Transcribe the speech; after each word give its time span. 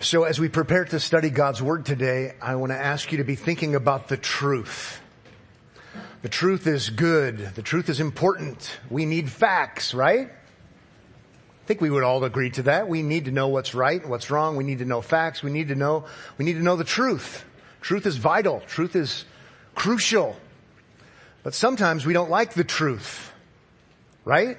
So 0.00 0.22
as 0.22 0.38
we 0.38 0.48
prepare 0.48 0.84
to 0.84 1.00
study 1.00 1.28
God's 1.28 1.60
Word 1.60 1.84
today, 1.84 2.34
I 2.40 2.54
want 2.54 2.70
to 2.70 2.78
ask 2.78 3.10
you 3.10 3.18
to 3.18 3.24
be 3.24 3.34
thinking 3.34 3.74
about 3.74 4.06
the 4.06 4.16
truth. 4.16 5.00
The 6.22 6.28
truth 6.28 6.68
is 6.68 6.90
good. 6.90 7.38
The 7.56 7.62
truth 7.62 7.88
is 7.88 7.98
important. 7.98 8.78
We 8.90 9.06
need 9.06 9.28
facts, 9.28 9.94
right? 9.94 10.28
I 10.30 11.66
think 11.66 11.80
we 11.80 11.90
would 11.90 12.04
all 12.04 12.22
agree 12.22 12.50
to 12.50 12.62
that. 12.62 12.88
We 12.88 13.02
need 13.02 13.24
to 13.24 13.32
know 13.32 13.48
what's 13.48 13.74
right 13.74 14.00
and 14.00 14.08
what's 14.08 14.30
wrong. 14.30 14.54
We 14.54 14.62
need 14.62 14.78
to 14.78 14.84
know 14.84 15.00
facts. 15.00 15.42
We 15.42 15.50
need 15.50 15.66
to 15.66 15.74
know, 15.74 16.04
we 16.38 16.44
need 16.44 16.54
to 16.54 16.62
know 16.62 16.76
the 16.76 16.84
truth. 16.84 17.44
Truth 17.80 18.06
is 18.06 18.18
vital. 18.18 18.60
Truth 18.68 18.94
is 18.94 19.24
crucial. 19.74 20.36
But 21.42 21.54
sometimes 21.54 22.06
we 22.06 22.12
don't 22.12 22.30
like 22.30 22.54
the 22.54 22.62
truth, 22.62 23.32
right? 24.24 24.58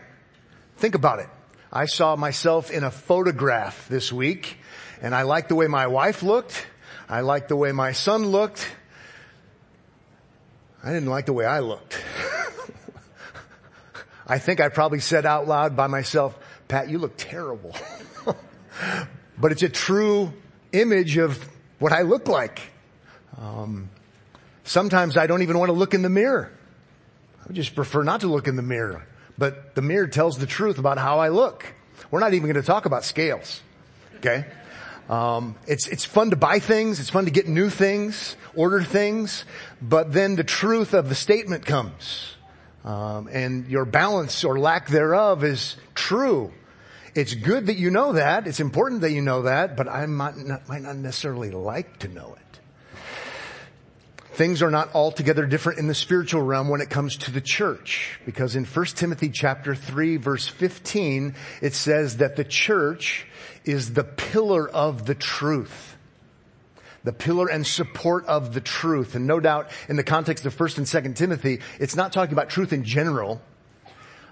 Think 0.76 0.96
about 0.96 1.20
it. 1.20 1.30
I 1.71 1.86
saw 1.86 2.18
myself 2.18 2.71
in 2.71 2.84
a 2.84 2.92
photograph 2.92 3.88
this 3.88 4.12
week 4.12 4.58
and 5.02 5.16
I 5.16 5.23
liked 5.23 5.50
the 5.50 5.55
way 5.55 5.68
my 5.68 5.88
wife 5.88 6.23
looked. 6.23 6.65
I 7.07 7.21
liked 7.21 7.50
the 7.50 7.55
way 7.55 7.71
my 7.71 7.92
son 7.92 8.28
looked. 8.28 8.69
I 10.83 10.93
didn't 10.93 11.10
like 11.10 11.25
the 11.25 11.33
way 11.33 11.46
I 11.46 11.60
looked. 11.60 12.00
I 14.27 14.38
think 14.38 14.61
I 14.61 14.69
probably 14.69 15.00
said 15.00 15.25
out 15.25 15.47
loud 15.47 15.75
by 15.75 15.88
myself, 15.88 16.38
Pat, 16.68 16.89
you 16.89 17.00
look 17.00 17.15
terrible. 17.18 17.75
but 19.38 19.51
it's 19.51 19.64
a 19.64 19.69
true 19.69 20.32
image 20.71 21.18
of 21.18 21.43
what 21.79 21.91
I 21.91 22.04
look 22.04 22.27
like. 22.27 22.61
Um, 23.38 23.89
sometimes 24.63 25.18
I 25.18 25.27
don't 25.27 25.41
even 25.41 25.57
want 25.57 25.69
to 25.69 25.74
look 25.74 25.93
in 25.93 26.02
the 26.02 26.10
mirror. 26.10 26.52
I 27.50 27.54
just 27.54 27.74
prefer 27.74 28.04
not 28.04 28.21
to 28.21 28.27
look 28.27 28.47
in 28.47 28.55
the 28.55 28.61
mirror. 28.61 29.05
But 29.38 29.74
the 29.74 29.82
mirror 29.82 30.07
tells 30.07 30.38
the 30.38 30.46
truth 30.46 30.77
about 30.77 30.97
how 30.97 31.19
I 31.19 31.29
look. 31.29 31.66
We're 32.11 32.19
not 32.19 32.33
even 32.33 32.52
going 32.52 32.61
to 32.61 32.67
talk 32.67 32.86
about 32.86 33.03
scales. 33.03 33.61
Okay? 34.17 34.45
Um, 35.09 35.55
it's 35.66 35.88
it's 35.88 36.05
fun 36.05 36.30
to 36.30 36.36
buy 36.36 36.59
things. 36.59 36.99
It's 36.99 37.09
fun 37.09 37.25
to 37.25 37.31
get 37.31 37.47
new 37.47 37.69
things, 37.69 38.38
order 38.53 38.83
things, 38.83 39.43
but 39.81 40.13
then 40.13 40.35
the 40.35 40.43
truth 40.43 40.93
of 40.93 41.09
the 41.09 41.16
statement 41.16 41.66
comes, 41.66 42.35
um, 42.85 43.27
and 43.31 43.67
your 43.67 43.85
balance 43.85 44.43
or 44.43 44.59
lack 44.59 44.88
thereof 44.88 45.43
is 45.43 45.77
true. 45.95 46.53
It's 47.16 47.33
good 47.33 47.66
that 47.66 47.77
you 47.77 47.89
know 47.89 48.13
that. 48.13 48.47
It's 48.47 48.59
important 48.59 49.01
that 49.01 49.11
you 49.11 49.21
know 49.23 49.41
that, 49.41 49.75
but 49.75 49.88
I 49.88 50.05
might 50.05 50.38
not, 50.38 50.69
might 50.69 50.83
not 50.83 50.95
necessarily 50.95 51.49
like 51.49 51.97
to 51.99 52.07
know 52.07 52.35
it. 52.38 52.48
Things 54.39 54.61
are 54.61 54.71
not 54.71 54.95
altogether 54.95 55.45
different 55.45 55.79
in 55.79 55.87
the 55.87 55.93
spiritual 55.93 56.41
realm 56.41 56.69
when 56.69 56.79
it 56.79 56.89
comes 56.89 57.17
to 57.17 57.31
the 57.31 57.41
church, 57.41 58.21
because 58.25 58.55
in 58.55 58.63
1 58.63 58.85
Timothy 58.85 59.27
chapter 59.27 59.75
3 59.75 60.15
verse 60.15 60.47
15, 60.47 61.35
it 61.61 61.73
says 61.73 62.15
that 62.19 62.37
the 62.37 62.45
church 62.45 63.27
is 63.65 63.95
the 63.95 64.05
pillar 64.05 64.69
of 64.69 65.05
the 65.05 65.13
truth. 65.13 65.97
The 67.03 67.11
pillar 67.11 67.47
and 67.47 67.67
support 67.67 68.27
of 68.27 68.53
the 68.53 68.61
truth. 68.61 69.13
And 69.13 69.27
no 69.27 69.41
doubt 69.41 69.71
in 69.89 69.97
the 69.97 70.05
context 70.05 70.45
of 70.45 70.55
1st 70.55 70.77
and 70.77 70.87
2nd 70.87 71.15
Timothy, 71.17 71.59
it's 71.77 71.97
not 71.97 72.13
talking 72.13 72.31
about 72.31 72.47
truth 72.47 72.71
in 72.71 72.85
general. 72.85 73.41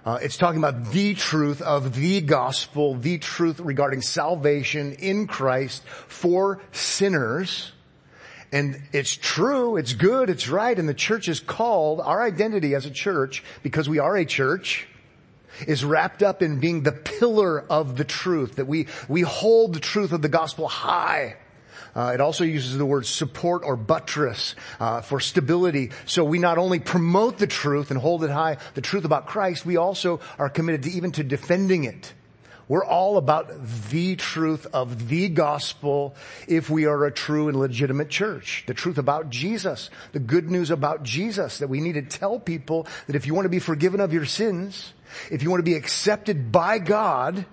Uh, 0.05 0.19
it's 0.21 0.37
talking 0.37 0.59
about 0.59 0.91
the 0.91 1.15
truth 1.15 1.61
of 1.61 1.95
the 1.95 2.21
gospel, 2.21 2.95
the 2.95 3.17
truth 3.17 3.59
regarding 3.59 4.01
salvation 4.01 4.93
in 4.93 5.27
Christ 5.27 5.85
for 5.85 6.61
sinners. 6.71 7.73
And 8.51 8.81
it's 8.93 9.15
true, 9.15 9.75
it's 9.75 9.93
good, 9.93 10.29
it's 10.29 10.47
right, 10.47 10.77
and 10.77 10.87
the 10.87 10.93
church 10.93 11.27
is 11.27 11.39
called, 11.41 11.99
our 11.99 12.21
identity 12.21 12.75
as 12.75 12.85
a 12.85 12.91
church, 12.91 13.43
because 13.61 13.89
we 13.89 13.99
are 13.99 14.15
a 14.15 14.25
church, 14.25 14.87
is 15.67 15.83
wrapped 15.83 16.23
up 16.23 16.41
in 16.41 16.59
being 16.59 16.83
the 16.83 16.91
pillar 16.91 17.59
of 17.59 17.97
the 17.97 18.05
truth, 18.05 18.55
that 18.55 18.65
we, 18.67 18.87
we 19.09 19.21
hold 19.21 19.73
the 19.73 19.79
truth 19.79 20.13
of 20.13 20.21
the 20.21 20.29
gospel 20.29 20.67
high. 20.67 21.35
Uh, 21.95 22.11
it 22.13 22.21
also 22.21 22.43
uses 22.43 22.77
the 22.77 22.85
word 22.85 23.05
support 23.05 23.63
or 23.65 23.75
buttress 23.75 24.55
uh, 24.79 25.01
for 25.01 25.19
stability. 25.19 25.89
So 26.05 26.23
we 26.23 26.37
not 26.37 26.59
only 26.59 26.79
promote 26.79 27.39
the 27.39 27.47
truth 27.47 27.89
and 27.89 27.99
hold 27.99 28.23
it 28.23 28.29
high, 28.29 28.57
the 28.75 28.81
truth 28.81 29.03
about 29.03 29.25
Christ, 29.25 29.65
we 29.65 29.77
also 29.77 30.19
are 30.37 30.49
committed 30.49 30.83
to 30.83 30.91
even 30.91 31.11
to 31.13 31.23
defending 31.23 31.85
it. 31.85 32.13
We're 32.67 32.85
all 32.85 33.17
about 33.17 33.49
the 33.89 34.17
truth 34.17 34.67
of 34.73 35.07
the 35.07 35.29
gospel 35.29 36.15
if 36.47 36.69
we 36.69 36.85
are 36.85 37.05
a 37.05 37.11
true 37.11 37.47
and 37.47 37.57
legitimate 37.57 38.09
church. 38.09 38.65
The 38.67 38.73
truth 38.73 38.97
about 38.97 39.29
Jesus. 39.29 39.89
The 40.11 40.19
good 40.19 40.51
news 40.51 40.69
about 40.69 41.03
Jesus 41.03 41.59
that 41.59 41.69
we 41.69 41.79
need 41.79 41.93
to 41.93 42.01
tell 42.01 42.39
people 42.39 42.85
that 43.07 43.15
if 43.15 43.25
you 43.25 43.33
want 43.33 43.45
to 43.45 43.49
be 43.49 43.59
forgiven 43.59 44.01
of 44.01 44.11
your 44.11 44.25
sins, 44.25 44.93
if 45.31 45.43
you 45.43 45.49
want 45.49 45.59
to 45.59 45.71
be 45.71 45.75
accepted 45.75 46.51
by 46.51 46.79
God, 46.79 47.45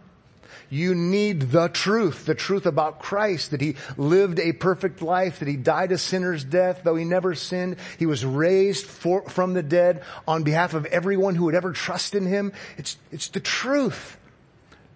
you 0.68 0.96
need 0.96 1.42
the 1.52 1.68
truth, 1.68 2.26
the 2.26 2.34
truth 2.34 2.66
about 2.66 2.98
Christ, 2.98 3.52
that 3.52 3.60
He 3.60 3.76
lived 3.96 4.40
a 4.40 4.52
perfect 4.52 5.02
life, 5.02 5.38
that 5.38 5.46
He 5.46 5.56
died 5.56 5.92
a 5.92 5.98
sinner's 5.98 6.42
death, 6.42 6.80
though 6.82 6.96
He 6.96 7.04
never 7.04 7.36
sinned. 7.36 7.76
He 8.00 8.06
was 8.06 8.24
raised 8.24 8.86
for, 8.86 9.22
from 9.28 9.54
the 9.54 9.62
dead 9.62 10.02
on 10.26 10.42
behalf 10.42 10.74
of 10.74 10.86
everyone 10.86 11.36
who 11.36 11.44
would 11.44 11.54
ever 11.54 11.70
trust 11.70 12.16
in 12.16 12.26
Him. 12.26 12.52
It's, 12.76 12.96
it's 13.12 13.28
the 13.28 13.38
truth. 13.38 14.18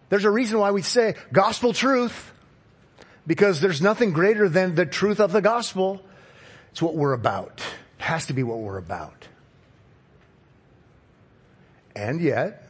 There's 0.08 0.24
a 0.24 0.30
reason 0.30 0.58
why 0.58 0.70
we 0.70 0.82
say 0.82 1.14
gospel 1.32 1.72
truth, 1.72 2.32
because 3.26 3.60
there's 3.60 3.82
nothing 3.82 4.12
greater 4.12 4.48
than 4.48 4.74
the 4.74 4.86
truth 4.86 5.20
of 5.20 5.32
the 5.32 5.42
gospel. 5.42 6.02
It's 6.70 6.80
what 6.80 6.94
we're 6.94 7.12
about. 7.12 7.60
It 7.98 8.02
has 8.02 8.26
to 8.26 8.32
be 8.32 8.42
what 8.42 8.58
we're 8.58 8.78
about. 8.78 9.28
And 11.94 12.20
yet, 12.20 12.62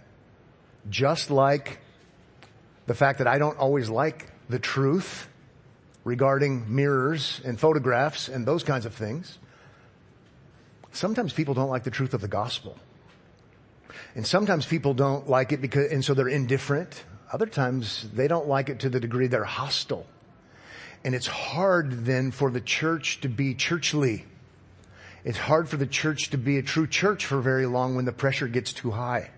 just 0.88 1.30
like 1.30 1.78
the 2.86 2.94
fact 2.94 3.18
that 3.18 3.26
I 3.26 3.38
don't 3.38 3.58
always 3.58 3.90
like 3.90 4.26
the 4.48 4.58
truth 4.58 5.28
regarding 6.04 6.74
mirrors 6.74 7.40
and 7.44 7.60
photographs 7.60 8.28
and 8.28 8.46
those 8.46 8.64
kinds 8.64 8.86
of 8.86 8.94
things, 8.94 9.38
sometimes 10.92 11.32
people 11.32 11.52
don't 11.54 11.68
like 11.68 11.84
the 11.84 11.90
truth 11.90 12.14
of 12.14 12.20
the 12.22 12.28
gospel. 12.28 12.76
And 14.14 14.26
sometimes 14.26 14.64
people 14.64 14.94
don't 14.94 15.28
like 15.28 15.52
it 15.52 15.60
because, 15.60 15.92
and 15.92 16.04
so 16.04 16.14
they're 16.14 16.28
indifferent. 16.28 17.04
Other 17.32 17.46
times 17.46 18.08
they 18.14 18.28
don't 18.28 18.48
like 18.48 18.68
it 18.68 18.80
to 18.80 18.88
the 18.88 19.00
degree 19.00 19.26
they're 19.26 19.44
hostile. 19.44 20.06
And 21.04 21.14
it's 21.14 21.26
hard 21.26 22.04
then 22.04 22.30
for 22.30 22.50
the 22.50 22.60
church 22.60 23.20
to 23.20 23.28
be 23.28 23.54
churchly 23.54 24.24
it's 25.24 25.38
hard 25.38 25.68
for 25.68 25.76
the 25.76 25.86
church 25.86 26.30
to 26.30 26.38
be 26.38 26.58
a 26.58 26.62
true 26.62 26.86
church 26.86 27.26
for 27.26 27.40
very 27.40 27.66
long 27.66 27.96
when 27.96 28.04
the 28.04 28.12
pressure 28.12 28.48
gets 28.48 28.72
too 28.72 28.90
high. 28.90 29.30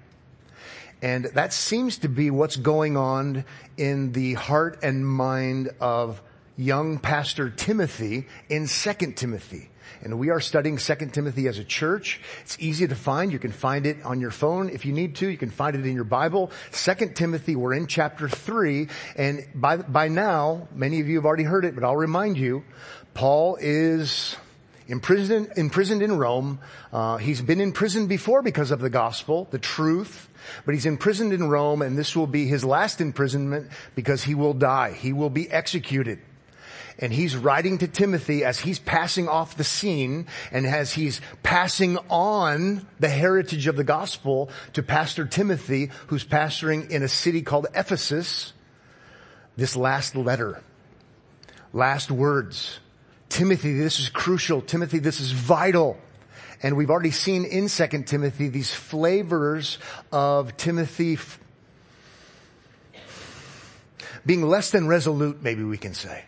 And 1.03 1.25
that 1.34 1.53
seems 1.53 1.99
to 1.99 2.09
be 2.09 2.31
what's 2.31 2.56
going 2.56 2.97
on 2.97 3.45
in 3.77 4.12
the 4.12 4.34
heart 4.34 4.78
and 4.83 5.07
mind 5.07 5.71
of 5.81 6.22
young 6.57 6.99
pastor 6.99 7.49
Timothy 7.49 8.28
in 8.51 8.69
2 8.69 8.93
Timothy. 9.12 9.71
And 10.03 10.19
we 10.19 10.31
are 10.31 10.41
studying 10.41 10.77
2 10.77 10.95
Timothy 11.12 11.49
as 11.49 11.59
a 11.59 11.65
church. 11.65 12.21
It's 12.43 12.56
easy 12.61 12.87
to 12.89 12.95
find. 12.95 13.33
You 13.33 13.39
can 13.39 13.53
find 13.53 13.87
it 13.87 14.03
on 14.05 14.21
your 14.21 14.31
phone 14.31 14.71
if 14.71 14.84
you 14.84 14.93
need 14.93 15.17
to. 15.17 15.28
You 15.28 15.37
can 15.37 15.51
find 15.51 15.77
it 15.77 15.87
in 15.87 15.95
your 15.95 16.05
Bible. 16.05 16.51
2 16.73 16.95
Timothy, 17.15 17.56
we're 17.56 17.75
in 17.75 17.87
chapter 17.87 18.28
3. 18.28 18.89
And 19.17 19.47
by, 19.55 19.77
by 19.77 20.09
now, 20.09 20.69
many 20.75 21.01
of 21.01 21.09
you 21.09 21.17
have 21.17 21.27
already 21.27 21.45
heard 21.45 21.65
it, 21.65 21.75
but 21.75 21.84
I'll 21.84 21.97
remind 21.97 22.39
you, 22.39 22.65
Paul 23.15 23.59
is 23.61 24.37
imprisoned, 24.91 25.53
imprisoned 25.56 26.03
in 26.03 26.17
Rome. 26.19 26.59
Uh, 26.93 27.17
he's 27.17 27.41
been 27.41 27.61
in 27.61 27.72
prison 27.72 28.07
before 28.07 28.43
because 28.43 28.71
of 28.71 28.81
the 28.81 28.91
gospel, 28.91 29.49
the 29.51 29.59
truth, 29.59 30.28
but 30.65 30.75
he's 30.75 30.87
imprisoned 30.87 31.33
in 31.33 31.49
Rome 31.49 31.83
and 31.83 31.97
this 31.97 32.17
will 32.17 32.27
be 32.27 32.47
his 32.47 32.65
last 32.65 33.01
imprisonment 33.01 33.71
because 33.95 34.22
he 34.22 34.34
will 34.34 34.55
die. 34.55 34.93
He 34.93 35.12
will 35.12 35.31
be 35.31 35.51
executed. 35.51 36.19
And 37.00 37.12
he's 37.12 37.34
writing 37.34 37.78
to 37.78 37.88
Timothy 37.88 38.44
as 38.44 38.61
he's 38.61 38.78
passing 38.78 39.27
off 39.27 39.56
the 39.56 39.65
scene 39.65 40.27
and 40.53 40.66
as 40.66 40.93
he's 40.93 41.22
passing 41.43 41.97
on 42.11 42.87
the 43.00 43.09
heritage 43.09 43.66
of 43.66 43.77
the 43.77 43.84
gospel 43.84 44.50
to 44.75 44.83
Pastor 44.83 45.25
Timothy, 45.25 45.91
who's 46.09 46.25
pastoring 46.25 46.91
in 46.91 47.03
a 47.03 47.09
city 47.09 47.41
called 47.41 47.66
Ephesus, 47.75 48.53
this 49.56 49.77
last 49.77 50.15
letter, 50.15 50.62
last 51.72 52.10
words, 52.10 52.78
Timothy, 53.30 53.72
this 53.72 53.98
is 53.98 54.10
crucial. 54.10 54.60
Timothy, 54.60 54.98
this 54.98 55.21
is 55.21 55.33
vital. 55.33 55.97
And 56.63 56.77
we've 56.77 56.91
already 56.91 57.13
seen 57.13 57.47
in 57.47 57.69
2 57.69 58.03
Timothy 58.03 58.48
these 58.48 58.75
flavors 58.75 59.78
of 60.13 60.54
Timothy 60.59 61.19
being 64.27 64.42
less 64.42 64.71
than 64.71 64.86
resolute, 64.86 65.42
maybe 65.42 65.65
we 65.65 65.78
can 65.78 65.95
say. 65.95 66.25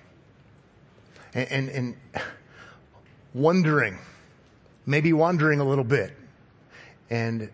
And, 1.35 1.49
and, 1.51 1.69
and 1.69 1.97
wondering, 3.35 3.99
maybe 4.87 5.13
wandering 5.13 5.61
a 5.61 5.65
little 5.65 5.85
bit. 5.85 6.13
And 7.11 7.51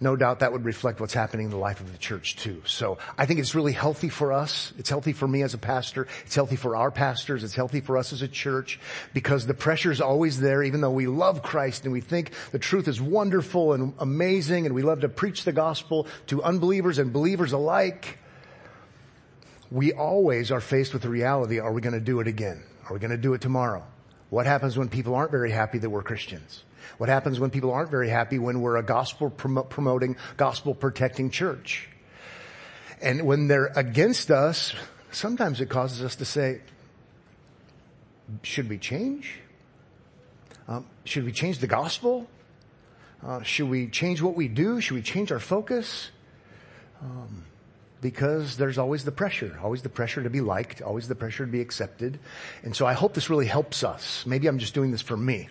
no 0.00 0.14
doubt 0.14 0.40
that 0.40 0.52
would 0.52 0.64
reflect 0.64 1.00
what's 1.00 1.14
happening 1.14 1.46
in 1.46 1.50
the 1.50 1.56
life 1.56 1.80
of 1.80 1.90
the 1.90 1.98
church 1.98 2.36
too. 2.36 2.62
So 2.66 2.98
I 3.16 3.24
think 3.24 3.40
it's 3.40 3.54
really 3.54 3.72
healthy 3.72 4.10
for 4.10 4.32
us. 4.32 4.72
It's 4.78 4.90
healthy 4.90 5.12
for 5.12 5.26
me 5.26 5.42
as 5.42 5.54
a 5.54 5.58
pastor. 5.58 6.06
It's 6.24 6.34
healthy 6.34 6.56
for 6.56 6.76
our 6.76 6.90
pastors. 6.90 7.42
It's 7.42 7.54
healthy 7.54 7.80
for 7.80 7.96
us 7.96 8.12
as 8.12 8.20
a 8.20 8.28
church 8.28 8.78
because 9.14 9.46
the 9.46 9.54
pressure 9.54 9.90
is 9.90 10.00
always 10.00 10.38
there 10.38 10.62
even 10.62 10.82
though 10.82 10.90
we 10.90 11.06
love 11.06 11.42
Christ 11.42 11.84
and 11.84 11.92
we 11.92 12.02
think 12.02 12.32
the 12.52 12.58
truth 12.58 12.88
is 12.88 13.00
wonderful 13.00 13.72
and 13.72 13.94
amazing 13.98 14.66
and 14.66 14.74
we 14.74 14.82
love 14.82 15.00
to 15.00 15.08
preach 15.08 15.44
the 15.44 15.52
gospel 15.52 16.06
to 16.26 16.42
unbelievers 16.42 16.98
and 16.98 17.12
believers 17.12 17.52
alike. 17.52 18.18
We 19.70 19.92
always 19.92 20.50
are 20.50 20.60
faced 20.60 20.92
with 20.92 21.02
the 21.02 21.08
reality, 21.08 21.58
are 21.58 21.72
we 21.72 21.80
going 21.80 21.94
to 21.94 22.00
do 22.00 22.20
it 22.20 22.26
again? 22.26 22.62
Are 22.88 22.94
we 22.94 23.00
going 23.00 23.10
to 23.10 23.16
do 23.16 23.34
it 23.34 23.40
tomorrow? 23.40 23.84
What 24.30 24.46
happens 24.46 24.76
when 24.76 24.88
people 24.88 25.14
aren't 25.14 25.30
very 25.30 25.50
happy 25.50 25.78
that 25.78 25.90
we're 25.90 26.02
Christians? 26.02 26.64
What 26.98 27.08
happens 27.08 27.40
when 27.40 27.50
people 27.50 27.72
aren't 27.72 27.90
very 27.90 28.08
happy 28.08 28.38
when 28.38 28.60
we're 28.60 28.76
a 28.76 28.82
gospel 28.82 29.30
prom- 29.30 29.66
promoting, 29.68 30.16
gospel 30.36 30.74
protecting 30.74 31.30
church? 31.30 31.88
And 33.00 33.26
when 33.26 33.48
they're 33.48 33.72
against 33.76 34.30
us, 34.30 34.74
sometimes 35.10 35.60
it 35.60 35.68
causes 35.68 36.02
us 36.02 36.16
to 36.16 36.24
say, 36.24 36.60
should 38.42 38.68
we 38.68 38.78
change? 38.78 39.38
Um, 40.68 40.86
should 41.04 41.24
we 41.24 41.32
change 41.32 41.58
the 41.58 41.66
gospel? 41.66 42.26
Uh, 43.24 43.42
should 43.42 43.68
we 43.68 43.88
change 43.88 44.22
what 44.22 44.34
we 44.34 44.48
do? 44.48 44.80
Should 44.80 44.94
we 44.94 45.02
change 45.02 45.30
our 45.32 45.38
focus? 45.38 46.10
Um, 47.02 47.44
because 48.00 48.56
there's 48.56 48.78
always 48.78 49.04
the 49.04 49.12
pressure, 49.12 49.58
always 49.62 49.82
the 49.82 49.88
pressure 49.88 50.22
to 50.22 50.30
be 50.30 50.40
liked, 50.40 50.82
always 50.82 51.08
the 51.08 51.14
pressure 51.14 51.46
to 51.46 51.50
be 51.50 51.60
accepted. 51.60 52.18
And 52.62 52.74
so 52.74 52.86
I 52.86 52.92
hope 52.92 53.14
this 53.14 53.30
really 53.30 53.46
helps 53.46 53.84
us. 53.84 54.24
Maybe 54.26 54.46
I'm 54.46 54.58
just 54.58 54.74
doing 54.74 54.90
this 54.90 55.02
for 55.02 55.16
me. 55.16 55.48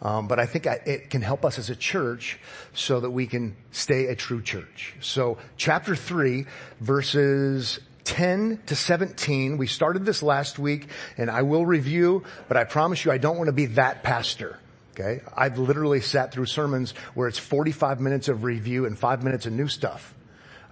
Um, 0.00 0.26
but 0.26 0.40
I 0.40 0.46
think 0.46 0.66
I, 0.66 0.80
it 0.84 1.10
can 1.10 1.22
help 1.22 1.44
us 1.44 1.58
as 1.58 1.70
a 1.70 1.76
church 1.76 2.38
so 2.74 3.00
that 3.00 3.10
we 3.10 3.26
can 3.26 3.54
stay 3.70 4.06
a 4.06 4.16
true 4.16 4.42
church. 4.42 4.94
So 5.00 5.38
chapter 5.56 5.94
three, 5.94 6.46
verses 6.80 7.78
10 8.04 8.62
to 8.66 8.74
17. 8.74 9.58
We 9.58 9.68
started 9.68 10.04
this 10.04 10.22
last 10.22 10.58
week 10.58 10.88
and 11.16 11.30
I 11.30 11.42
will 11.42 11.64
review, 11.64 12.24
but 12.48 12.56
I 12.56 12.64
promise 12.64 13.04
you 13.04 13.12
I 13.12 13.18
don't 13.18 13.36
want 13.36 13.46
to 13.46 13.52
be 13.52 13.66
that 13.66 14.02
pastor. 14.02 14.58
Okay. 14.92 15.22
I've 15.34 15.58
literally 15.58 16.00
sat 16.00 16.32
through 16.32 16.46
sermons 16.46 16.92
where 17.14 17.28
it's 17.28 17.38
45 17.38 18.00
minutes 18.00 18.28
of 18.28 18.44
review 18.44 18.86
and 18.86 18.98
five 18.98 19.22
minutes 19.22 19.46
of 19.46 19.52
new 19.52 19.68
stuff. 19.68 20.14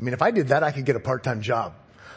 I 0.00 0.02
mean, 0.02 0.14
if 0.14 0.22
I 0.22 0.30
did 0.30 0.48
that, 0.48 0.62
I 0.62 0.72
could 0.72 0.86
get 0.86 0.96
a 0.96 1.00
part-time 1.00 1.42
job. 1.42 1.74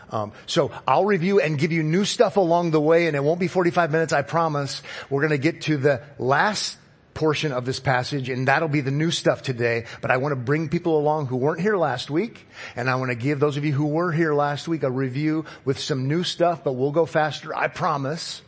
Um, 0.09 0.31
so 0.45 0.71
I'll 0.87 1.05
review 1.05 1.41
and 1.41 1.57
give 1.57 1.71
you 1.71 1.83
new 1.83 2.05
stuff 2.05 2.37
along 2.37 2.71
the 2.71 2.79
way, 2.79 3.07
and 3.07 3.15
it 3.15 3.23
won't 3.23 3.39
be 3.39 3.47
45 3.47 3.91
minutes, 3.91 4.13
I 4.13 4.21
promise. 4.21 4.81
We're 5.09 5.21
going 5.21 5.31
to 5.31 5.37
get 5.37 5.61
to 5.63 5.77
the 5.77 6.01
last 6.17 6.77
portion 7.13 7.51
of 7.51 7.65
this 7.65 7.79
passage 7.79 8.27
and 8.29 8.47
that'll 8.47 8.67
be 8.67 8.81
the 8.81 8.91
new 8.91 9.11
stuff 9.11 9.43
today. 9.43 9.85
But 10.01 10.09
I 10.09 10.17
want 10.17 10.31
to 10.31 10.35
bring 10.35 10.69
people 10.69 10.97
along 10.97 11.27
who 11.27 11.37
weren't 11.37 11.61
here 11.61 11.77
last 11.77 12.09
week 12.09 12.47
and 12.75 12.89
I 12.89 12.95
want 12.95 13.11
to 13.11 13.15
give 13.15 13.39
those 13.39 13.55
of 13.55 13.65
you 13.65 13.71
who 13.71 13.85
were 13.85 14.11
here 14.11 14.33
last 14.33 14.67
week 14.67 14.81
a 14.81 14.89
review 14.89 15.45
with 15.63 15.79
some 15.79 16.07
new 16.07 16.23
stuff, 16.23 16.63
but 16.63 16.73
we'll 16.73 16.91
go 16.91 17.05
faster. 17.05 17.55
I 17.55 17.67
promise 17.67 18.41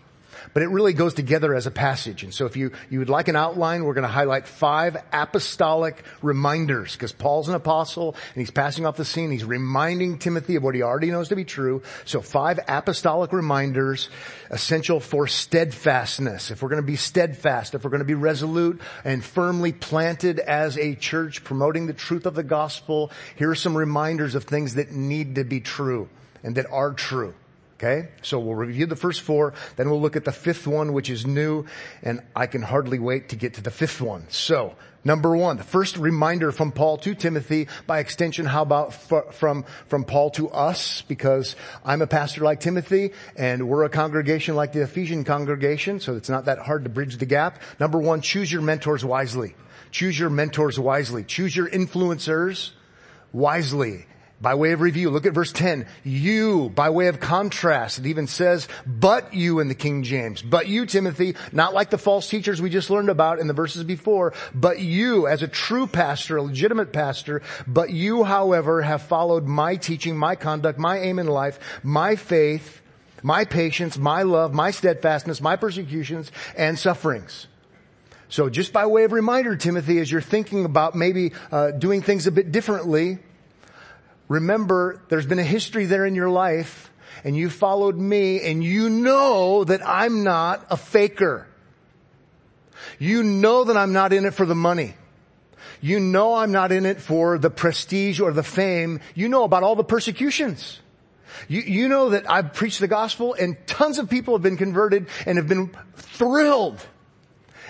but 0.56 0.64
it 0.64 0.70
really 0.70 0.94
goes 0.94 1.14
together 1.14 1.54
as 1.54 1.68
a 1.68 1.72
passage. 1.72 2.24
And 2.24 2.34
so 2.34 2.46
if 2.46 2.56
you, 2.56 2.72
you 2.90 3.00
would 3.00 3.10
like 3.10 3.28
an 3.28 3.36
outline, 3.36 3.84
we're 3.84 3.94
going 3.94 4.04
to 4.04 4.08
highlight 4.08 4.48
five 4.48 4.96
apostolic 5.12 6.02
reminders 6.22 6.94
because 6.94 7.12
Paul's 7.12 7.50
an 7.50 7.56
apostle 7.56 8.16
and 8.34 8.42
he's 8.42 8.52
passing 8.52 8.86
off 8.86 8.96
the 8.96 9.04
scene. 9.04 9.32
He's 9.32 9.44
reminding 9.44 10.18
Timothy 10.18 10.56
of 10.56 10.64
what 10.64 10.74
he 10.74 10.82
already 10.82 11.12
knows 11.12 11.28
to 11.28 11.36
be 11.36 11.44
true. 11.44 11.84
So 12.06 12.22
five 12.22 12.62
apostolic 12.70 13.34
reminders 13.34 14.08
essential 14.50 15.02
for 15.02 15.28
steadfastness. 15.28 16.52
If 16.52 16.64
we're 16.64 16.70
going 16.70 16.82
to 16.82 16.88
be 16.88 16.96
steadfast, 16.96 17.76
if 17.76 17.84
we're 17.84 17.90
going 17.90 18.00
to 18.00 18.06
be 18.06 18.14
resolute 18.14 18.80
and 19.04 19.22
firmly 19.22 19.74
planted 19.74 20.40
as 20.40 20.78
a 20.78 20.96
church 20.96 21.44
promoting 21.44 21.88
the 21.88 21.94
truth 21.94 22.26
of 22.26 22.34
the 22.34 22.44
gospel, 22.44 23.12
here 23.36 23.50
are 23.50 23.56
some 23.56 23.76
reminders 23.76 24.36
of 24.36 24.46
things 24.46 24.76
that 24.76 24.90
need 24.90 25.36
to 25.36 25.44
be 25.44 25.60
true 25.60 26.08
and 26.44 26.56
that 26.56 26.68
are 26.72 26.94
true. 26.94 27.34
Okay? 27.78 28.10
So 28.22 28.40
we'll 28.40 28.56
review 28.56 28.86
the 28.86 28.96
first 28.96 29.22
four, 29.22 29.54
then 29.76 29.90
we'll 29.90 30.02
look 30.02 30.16
at 30.16 30.24
the 30.26 30.32
fifth 30.32 30.66
one, 30.66 30.94
which 30.94 31.10
is 31.10 31.26
new, 31.26 31.66
and 32.02 32.22
I 32.36 32.48
can 32.48 32.62
hardly 32.62 33.00
wait 33.00 33.30
to 33.30 33.36
get 33.36 33.56
to 33.56 33.62
the 33.62 33.72
fifth 33.72 34.00
one. 34.00 34.26
So, 34.30 34.76
number 35.04 35.36
one, 35.36 35.58
the 35.58 35.64
first 35.64 35.98
reminder 35.98 36.54
from 36.54 36.72
Paul 36.72 36.98
to 37.00 37.14
Timothy, 37.14 37.68
by 37.86 38.00
extension, 38.00 38.46
how 38.46 38.62
about 38.62 38.94
from, 38.94 39.66
from 39.88 40.06
Paul 40.06 40.32
to 40.32 40.50
us? 40.50 41.02
Because 41.02 41.58
I'm 41.84 42.02
a 42.02 42.08
pastor 42.08 42.42
like 42.42 42.62
Timothy, 42.62 43.12
and 43.36 43.68
we're 43.68 43.84
a 43.84 43.90
congregation 43.90 44.56
like 44.56 44.72
the 44.72 44.82
Ephesian 44.82 45.26
congregation, 45.26 46.00
so 46.00 46.16
it's 46.16 46.30
not 46.30 46.46
that 46.46 46.60
hard 46.60 46.86
to 46.86 46.90
bridge 46.90 47.18
the 47.18 47.26
gap. 47.26 47.62
Number 47.78 48.00
one, 48.00 48.22
choose 48.22 48.52
your 48.52 48.62
mentors 48.62 49.04
wisely. 49.04 49.54
Choose 49.92 50.18
your 50.18 50.30
mentors 50.30 50.80
wisely. 50.80 51.26
Choose 51.26 51.56
your 51.56 51.70
influencers 51.70 52.72
wisely. 53.34 54.06
By 54.46 54.54
way 54.54 54.74
of 54.74 54.82
review, 54.82 55.10
look 55.10 55.26
at 55.26 55.34
verse 55.34 55.52
10. 55.52 55.88
You, 56.04 56.70
by 56.70 56.92
way 56.92 57.08
of 57.08 57.20
contrast, 57.20 57.98
it 57.98 58.06
even 58.06 58.28
says, 58.28 58.68
but 58.86 59.34
you 59.34 59.60
in 59.60 59.70
the 59.70 59.74
King 59.74 60.04
James. 60.04 60.44
But 60.44 60.68
you, 60.68 60.86
Timothy, 60.86 61.36
not 61.52 61.74
like 61.74 61.90
the 61.90 61.98
false 61.98 62.30
teachers 62.30 62.62
we 62.62 62.70
just 62.70 62.92
learned 62.92 63.10
about 63.10 63.40
in 63.40 63.48
the 63.48 63.54
verses 63.54 63.84
before, 63.84 64.34
but 64.54 64.80
you 64.80 65.26
as 65.26 65.42
a 65.42 65.48
true 65.48 65.88
pastor, 65.88 66.38
a 66.38 66.44
legitimate 66.44 66.94
pastor, 66.94 67.42
but 67.66 67.90
you, 67.90 68.24
however, 68.24 68.84
have 68.84 69.02
followed 69.02 69.48
my 69.48 69.78
teaching, 69.78 70.16
my 70.16 70.36
conduct, 70.36 70.78
my 70.78 71.00
aim 71.00 71.18
in 71.18 71.26
life, 71.26 71.58
my 71.82 72.16
faith, 72.16 72.84
my 73.24 73.46
patience, 73.46 73.98
my 73.98 74.22
love, 74.22 74.54
my 74.54 74.70
steadfastness, 74.70 75.42
my 75.42 75.56
persecutions 75.56 76.32
and 76.56 76.78
sufferings. 76.78 77.48
So 78.30 78.52
just 78.52 78.74
by 78.74 78.86
way 78.86 79.06
of 79.06 79.12
reminder, 79.12 79.56
Timothy, 79.56 79.98
as 79.98 80.12
you're 80.12 80.22
thinking 80.22 80.66
about 80.66 80.94
maybe 80.94 81.32
uh, 81.52 81.72
doing 81.72 82.04
things 82.04 82.28
a 82.28 82.32
bit 82.32 82.52
differently, 82.52 83.18
remember 84.28 85.02
there's 85.10 85.26
been 85.26 85.40
a 85.40 85.44
history 85.44 85.86
there 85.86 86.06
in 86.06 86.16
your 86.16 86.30
life 86.30 86.92
and 87.24 87.36
you 87.36 87.50
followed 87.50 87.98
me 87.98 88.42
and 88.42 88.64
you 88.64 88.90
know 88.90 89.64
that 89.64 89.82
I'm 89.88 90.24
not 90.24 90.66
a 90.70 90.78
faker. 90.78 91.48
You 93.00 93.24
know 93.24 93.66
that 93.66 93.78
I'm 93.78 93.94
not 93.94 94.14
in 94.14 94.26
it 94.26 94.34
for 94.34 94.46
the 94.46 94.56
money. 94.56 94.96
You 95.82 96.00
know 96.00 96.36
I'm 96.36 96.52
not 96.52 96.72
in 96.72 96.86
it 96.86 97.02
for 97.02 97.38
the 97.38 97.50
prestige 97.50 98.20
or 98.20 98.32
the 98.32 98.44
fame. 98.44 99.00
You 99.14 99.30
know 99.30 99.44
about 99.44 99.64
all 99.64 99.76
the 99.76 99.84
persecutions. 99.84 100.80
You, 101.48 101.62
you 101.62 101.90
know 101.90 102.10
that 102.10 102.30
I've 102.30 102.54
preached 102.54 102.80
the 102.80 102.88
gospel 102.88 103.34
and 103.34 103.58
tons 103.68 103.98
of 103.98 104.10
people 104.10 104.36
have 104.36 104.42
been 104.42 104.58
converted 104.58 105.08
and 105.26 105.38
have 105.38 105.48
been 105.48 105.72
thrilled. 105.96 106.86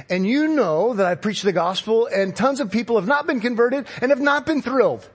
And 0.10 0.28
you 0.28 0.50
know 0.50 0.94
that 0.94 1.06
I've 1.06 1.22
preached 1.22 1.44
the 1.44 1.54
gospel 1.54 2.08
and 2.08 2.36
tons 2.36 2.60
of 2.60 2.72
people 2.72 2.98
have 2.98 3.08
not 3.08 3.26
been 3.26 3.40
converted 3.40 3.88
and 4.02 4.12
have 4.12 4.20
not 4.20 4.46
been 4.46 4.62
thrilled. 4.62 5.08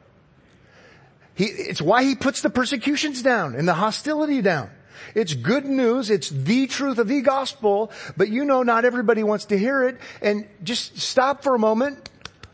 He, 1.40 1.46
it's 1.46 1.80
why 1.80 2.04
he 2.04 2.16
puts 2.16 2.42
the 2.42 2.50
persecutions 2.50 3.22
down 3.22 3.54
and 3.54 3.66
the 3.66 3.72
hostility 3.72 4.42
down. 4.42 4.68
It's 5.14 5.32
good 5.32 5.64
news. 5.64 6.10
It's 6.10 6.28
the 6.28 6.66
truth 6.66 6.98
of 6.98 7.08
the 7.08 7.22
gospel, 7.22 7.92
but 8.14 8.28
you 8.28 8.44
know 8.44 8.62
not 8.62 8.84
everybody 8.84 9.22
wants 9.22 9.46
to 9.46 9.58
hear 9.58 9.88
it 9.88 9.96
and 10.20 10.46
just 10.62 10.98
stop 10.98 11.42
for 11.42 11.54
a 11.54 11.58
moment, 11.58 12.10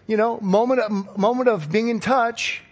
you 0.07 0.17
know, 0.17 0.39
moment 0.39 1.19
moment 1.19 1.49
of 1.49 1.69
being 1.69 1.89
in 1.89 1.99
touch. 1.99 2.63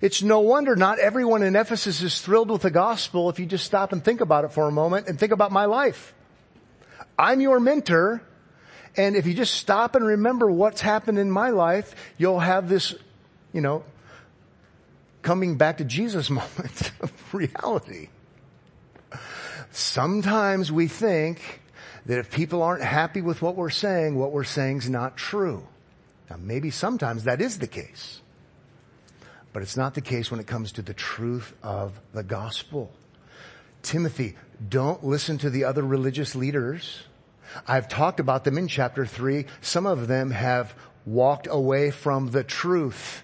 It's 0.00 0.22
no 0.22 0.40
wonder 0.40 0.76
not 0.76 0.98
everyone 0.98 1.42
in 1.42 1.56
Ephesus 1.56 2.00
is 2.00 2.22
thrilled 2.22 2.50
with 2.50 2.62
the 2.62 2.70
gospel 2.70 3.28
if 3.28 3.38
you 3.38 3.44
just 3.44 3.66
stop 3.66 3.92
and 3.92 4.02
think 4.02 4.22
about 4.22 4.46
it 4.46 4.52
for 4.52 4.66
a 4.66 4.72
moment 4.72 5.08
and 5.08 5.20
think 5.20 5.32
about 5.32 5.52
my 5.52 5.66
life. 5.66 6.14
I'm 7.18 7.42
your 7.42 7.60
mentor 7.60 8.22
and 8.96 9.14
if 9.14 9.26
you 9.26 9.34
just 9.34 9.52
stop 9.52 9.94
and 9.94 10.06
remember 10.06 10.50
what's 10.50 10.80
happened 10.80 11.18
in 11.18 11.30
my 11.30 11.50
life, 11.50 11.94
you'll 12.16 12.40
have 12.40 12.66
this, 12.70 12.94
you 13.52 13.60
know, 13.60 13.84
coming 15.24 15.56
back 15.56 15.78
to 15.78 15.84
Jesus 15.84 16.30
moment 16.42 16.92
of 17.00 17.34
reality. 17.34 18.10
Sometimes 19.72 20.70
we 20.70 20.86
think 20.86 21.62
that 22.06 22.18
if 22.18 22.30
people 22.30 22.62
aren't 22.62 22.84
happy 22.84 23.22
with 23.22 23.42
what 23.42 23.56
we're 23.56 23.70
saying, 23.70 24.14
what 24.14 24.30
we're 24.30 24.44
saying 24.44 24.78
is 24.78 24.90
not 24.90 25.16
true. 25.16 25.66
Now 26.30 26.36
maybe 26.38 26.70
sometimes 26.70 27.24
that 27.24 27.40
is 27.40 27.58
the 27.58 27.66
case. 27.66 28.20
But 29.52 29.62
it's 29.62 29.76
not 29.76 29.94
the 29.94 30.00
case 30.00 30.30
when 30.30 30.38
it 30.38 30.46
comes 30.46 30.72
to 30.72 30.82
the 30.82 30.94
truth 30.94 31.54
of 31.62 31.98
the 32.12 32.22
gospel. 32.22 32.92
Timothy, 33.82 34.36
don't 34.68 35.04
listen 35.04 35.38
to 35.38 35.50
the 35.50 35.64
other 35.64 35.82
religious 35.82 36.36
leaders. 36.36 37.02
I've 37.66 37.88
talked 37.88 38.20
about 38.20 38.44
them 38.44 38.58
in 38.58 38.68
chapter 38.68 39.06
three. 39.06 39.46
Some 39.60 39.86
of 39.86 40.06
them 40.06 40.30
have 40.30 40.74
walked 41.04 41.46
away 41.50 41.90
from 41.90 42.30
the 42.30 42.44
truth. 42.44 43.23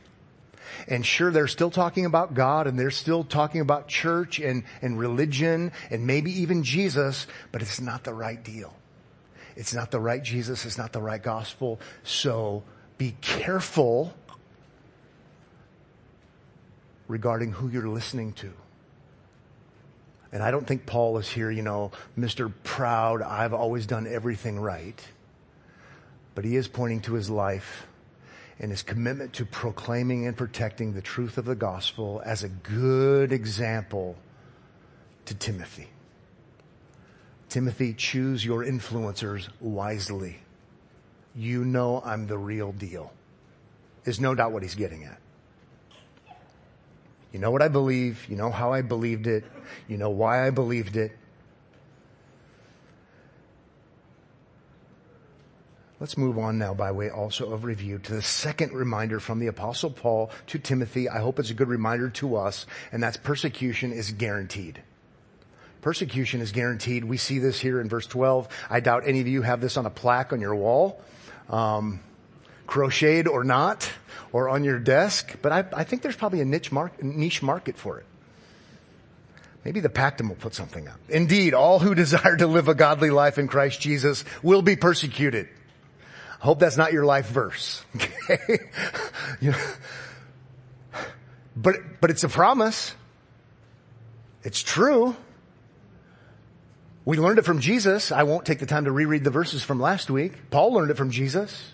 And 0.88 1.04
sure, 1.04 1.30
they're 1.30 1.46
still 1.46 1.70
talking 1.70 2.06
about 2.06 2.34
God 2.34 2.66
and 2.66 2.78
they're 2.78 2.90
still 2.90 3.24
talking 3.24 3.60
about 3.60 3.88
church 3.88 4.38
and, 4.38 4.64
and 4.82 4.98
religion 4.98 5.72
and 5.90 6.06
maybe 6.06 6.42
even 6.42 6.62
Jesus, 6.62 7.26
but 7.52 7.62
it's 7.62 7.80
not 7.80 8.04
the 8.04 8.14
right 8.14 8.42
deal. 8.42 8.74
It's 9.56 9.74
not 9.74 9.90
the 9.90 10.00
right 10.00 10.22
Jesus. 10.22 10.64
It's 10.64 10.78
not 10.78 10.92
the 10.92 11.02
right 11.02 11.22
gospel. 11.22 11.80
So 12.02 12.62
be 12.98 13.16
careful 13.20 14.14
regarding 17.08 17.52
who 17.52 17.68
you're 17.68 17.88
listening 17.88 18.32
to. 18.34 18.52
And 20.32 20.42
I 20.42 20.50
don't 20.50 20.66
think 20.66 20.86
Paul 20.86 21.18
is 21.18 21.28
here, 21.28 21.50
you 21.50 21.62
know, 21.62 21.90
Mr. 22.16 22.52
Proud, 22.62 23.20
I've 23.20 23.52
always 23.52 23.86
done 23.86 24.06
everything 24.06 24.60
right. 24.60 25.00
But 26.34 26.44
he 26.44 26.54
is 26.56 26.68
pointing 26.68 27.00
to 27.02 27.14
his 27.14 27.28
life 27.28 27.86
and 28.60 28.70
his 28.70 28.82
commitment 28.82 29.32
to 29.32 29.46
proclaiming 29.46 30.26
and 30.26 30.36
protecting 30.36 30.92
the 30.92 31.00
truth 31.00 31.38
of 31.38 31.46
the 31.46 31.54
gospel 31.54 32.20
as 32.24 32.44
a 32.44 32.48
good 32.48 33.32
example 33.32 34.16
to 35.24 35.34
Timothy. 35.34 35.88
Timothy, 37.48 37.94
choose 37.94 38.44
your 38.44 38.64
influencers 38.64 39.48
wisely. 39.60 40.40
You 41.34 41.64
know 41.64 42.02
I'm 42.04 42.26
the 42.26 42.38
real 42.38 42.72
deal. 42.72 43.12
Is 44.04 44.20
no 44.20 44.34
doubt 44.34 44.52
what 44.52 44.62
he's 44.62 44.74
getting 44.74 45.04
at. 45.04 45.18
You 47.32 47.38
know 47.38 47.50
what 47.50 47.62
I 47.62 47.68
believe. 47.68 48.26
You 48.28 48.36
know 48.36 48.50
how 48.50 48.72
I 48.72 48.82
believed 48.82 49.26
it. 49.26 49.44
You 49.88 49.96
know 49.96 50.10
why 50.10 50.46
I 50.46 50.50
believed 50.50 50.96
it. 50.96 51.12
Let's 56.00 56.16
move 56.16 56.38
on 56.38 56.56
now 56.56 56.72
by 56.72 56.92
way 56.92 57.10
also 57.10 57.52
of 57.52 57.64
review 57.64 57.98
to 57.98 58.14
the 58.14 58.22
second 58.22 58.72
reminder 58.72 59.20
from 59.20 59.38
the 59.38 59.48
apostle 59.48 59.90
Paul 59.90 60.30
to 60.46 60.58
Timothy. 60.58 61.10
I 61.10 61.18
hope 61.18 61.38
it's 61.38 61.50
a 61.50 61.54
good 61.54 61.68
reminder 61.68 62.08
to 62.08 62.36
us, 62.36 62.66
and 62.90 63.02
that's 63.02 63.18
persecution 63.18 63.92
is 63.92 64.10
guaranteed. 64.10 64.80
Persecution 65.82 66.40
is 66.40 66.52
guaranteed. 66.52 67.04
We 67.04 67.18
see 67.18 67.38
this 67.38 67.60
here 67.60 67.82
in 67.82 67.88
verse 67.90 68.06
12. 68.06 68.48
I 68.70 68.80
doubt 68.80 69.02
any 69.06 69.20
of 69.20 69.28
you 69.28 69.42
have 69.42 69.60
this 69.60 69.76
on 69.76 69.84
a 69.84 69.90
plaque 69.90 70.32
on 70.32 70.40
your 70.40 70.54
wall, 70.54 71.02
um, 71.50 72.00
crocheted 72.66 73.28
or 73.28 73.44
not, 73.44 73.90
or 74.32 74.48
on 74.48 74.64
your 74.64 74.78
desk, 74.78 75.36
but 75.42 75.52
I, 75.52 75.64
I 75.74 75.84
think 75.84 76.00
there's 76.00 76.16
probably 76.16 76.40
a 76.40 76.46
niche, 76.46 76.72
mark, 76.72 77.02
niche 77.02 77.42
market 77.42 77.76
for 77.76 77.98
it. 77.98 78.06
Maybe 79.66 79.80
the 79.80 79.90
Pactum 79.90 80.30
will 80.30 80.36
put 80.36 80.54
something 80.54 80.88
up. 80.88 80.98
Indeed, 81.10 81.52
all 81.52 81.78
who 81.78 81.94
desire 82.04 82.38
to 82.38 82.46
live 82.46 82.68
a 82.68 82.74
godly 82.74 83.10
life 83.10 83.36
in 83.36 83.48
Christ 83.48 83.82
Jesus 83.82 84.24
will 84.42 84.62
be 84.62 84.76
persecuted. 84.76 85.50
I 86.40 86.44
hope 86.46 86.58
that's 86.58 86.76
not 86.76 86.92
your 86.92 87.04
life 87.04 87.28
verse. 87.28 87.84
Okay? 88.30 88.58
but, 91.56 91.74
but 92.00 92.10
it's 92.10 92.22
a 92.22 92.28
promise. 92.28 92.94
It's 94.44 94.62
true. 94.62 95.16
We 97.04 97.16
learned 97.16 97.38
it 97.38 97.44
from 97.44 97.60
Jesus. 97.60 98.12
I 98.12 98.22
won't 98.22 98.44
take 98.44 98.60
the 98.60 98.66
time 98.66 98.84
to 98.84 98.92
reread 98.92 99.24
the 99.24 99.30
verses 99.30 99.62
from 99.62 99.80
last 99.80 100.10
week. 100.10 100.50
Paul 100.50 100.74
learned 100.74 100.90
it 100.90 100.96
from 100.96 101.10
Jesus. 101.10 101.72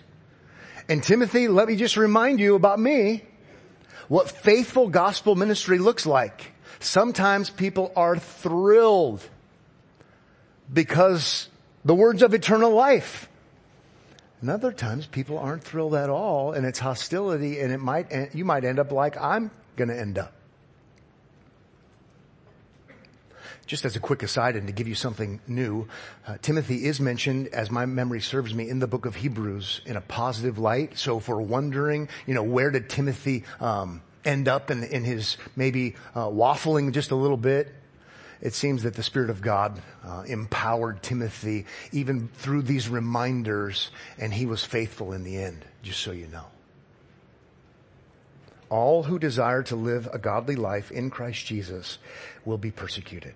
And 0.89 1.03
Timothy, 1.03 1.47
let 1.47 1.67
me 1.67 1.75
just 1.75 1.97
remind 1.97 2.39
you 2.39 2.55
about 2.55 2.79
me, 2.79 3.23
what 4.07 4.31
faithful 4.31 4.87
gospel 4.87 5.35
ministry 5.35 5.79
looks 5.79 6.05
like. 6.05 6.53
Sometimes 6.79 7.49
people 7.49 7.91
are 7.95 8.17
thrilled 8.17 9.21
because 10.71 11.49
the 11.85 11.95
words 11.95 12.23
of 12.23 12.33
eternal 12.33 12.71
life. 12.71 13.29
And 14.41 14.49
other 14.49 14.71
times 14.71 15.07
people 15.07 15.37
aren't 15.39 15.63
thrilled 15.63 15.95
at 15.95 16.09
all 16.09 16.53
and 16.53 16.65
it's 16.65 16.79
hostility 16.79 17.59
and 17.59 17.71
it 17.71 17.79
might, 17.79 18.35
you 18.35 18.45
might 18.45 18.63
end 18.63 18.79
up 18.79 18.91
like 18.91 19.19
I'm 19.19 19.51
gonna 19.75 19.95
end 19.95 20.17
up. 20.17 20.33
just 23.67 23.85
as 23.85 23.95
a 23.95 23.99
quick 23.99 24.23
aside 24.23 24.55
and 24.55 24.65
to 24.67 24.73
give 24.73 24.87
you 24.87 24.95
something 24.95 25.39
new, 25.45 25.87
uh, 26.25 26.37
Timothy 26.41 26.85
is 26.85 26.99
mentioned, 26.99 27.49
as 27.49 27.69
my 27.69 27.85
memory 27.85 28.21
serves 28.21 28.53
me, 28.53 28.67
in 28.69 28.79
the 28.79 28.87
book 28.87 29.05
of 29.05 29.15
Hebrews 29.15 29.81
in 29.85 29.97
a 29.97 30.01
positive 30.01 30.57
light. 30.57 30.97
So 30.97 31.17
if 31.17 31.27
we're 31.27 31.41
wondering, 31.41 32.09
you 32.25 32.33
know, 32.33 32.43
where 32.43 32.71
did 32.71 32.89
Timothy 32.89 33.43
um, 33.59 34.01
end 34.25 34.47
up 34.47 34.71
in, 34.71 34.83
in 34.83 35.03
his 35.03 35.37
maybe 35.55 35.95
uh, 36.15 36.27
waffling 36.27 36.93
just 36.93 37.11
a 37.11 37.15
little 37.15 37.37
bit? 37.37 37.73
It 38.41 38.53
seems 38.53 38.83
that 38.83 38.93
the 38.93 39.03
Spirit 39.03 39.29
of 39.29 39.41
God 39.41 39.81
uh, 40.05 40.23
empowered 40.27 41.01
Timothy 41.01 41.65
even 41.91 42.27
through 42.27 42.63
these 42.63 42.87
reminders, 42.87 43.89
and 44.19 44.33
he 44.33 44.45
was 44.45 44.63
faithful 44.63 45.13
in 45.13 45.23
the 45.23 45.37
end, 45.37 45.65
just 45.81 45.99
so 46.01 46.11
you 46.11 46.27
know. 46.27 46.45
All 48.69 49.03
who 49.03 49.17
desire 49.17 49.63
to 49.63 49.75
live 49.75 50.07
a 50.11 50.19
godly 50.19 50.55
life 50.55 50.91
in 50.91 51.09
Christ 51.09 51.45
Jesus 51.45 51.97
will 52.45 52.57
be 52.57 52.71
persecuted. 52.71 53.35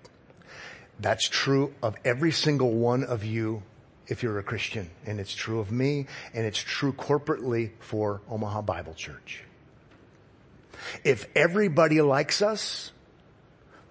That's 1.00 1.28
true 1.28 1.74
of 1.82 1.96
every 2.04 2.32
single 2.32 2.72
one 2.72 3.02
of 3.02 3.24
you 3.24 3.62
if 4.06 4.22
you're 4.22 4.38
a 4.38 4.42
Christian. 4.42 4.90
And 5.06 5.18
it's 5.18 5.34
true 5.34 5.58
of 5.58 5.72
me, 5.72 6.06
and 6.34 6.46
it's 6.46 6.58
true 6.58 6.92
corporately 6.92 7.70
for 7.80 8.20
Omaha 8.28 8.62
Bible 8.62 8.94
Church. 8.94 9.42
If 11.02 11.26
everybody 11.34 12.00
likes 12.02 12.42
us, 12.42 12.91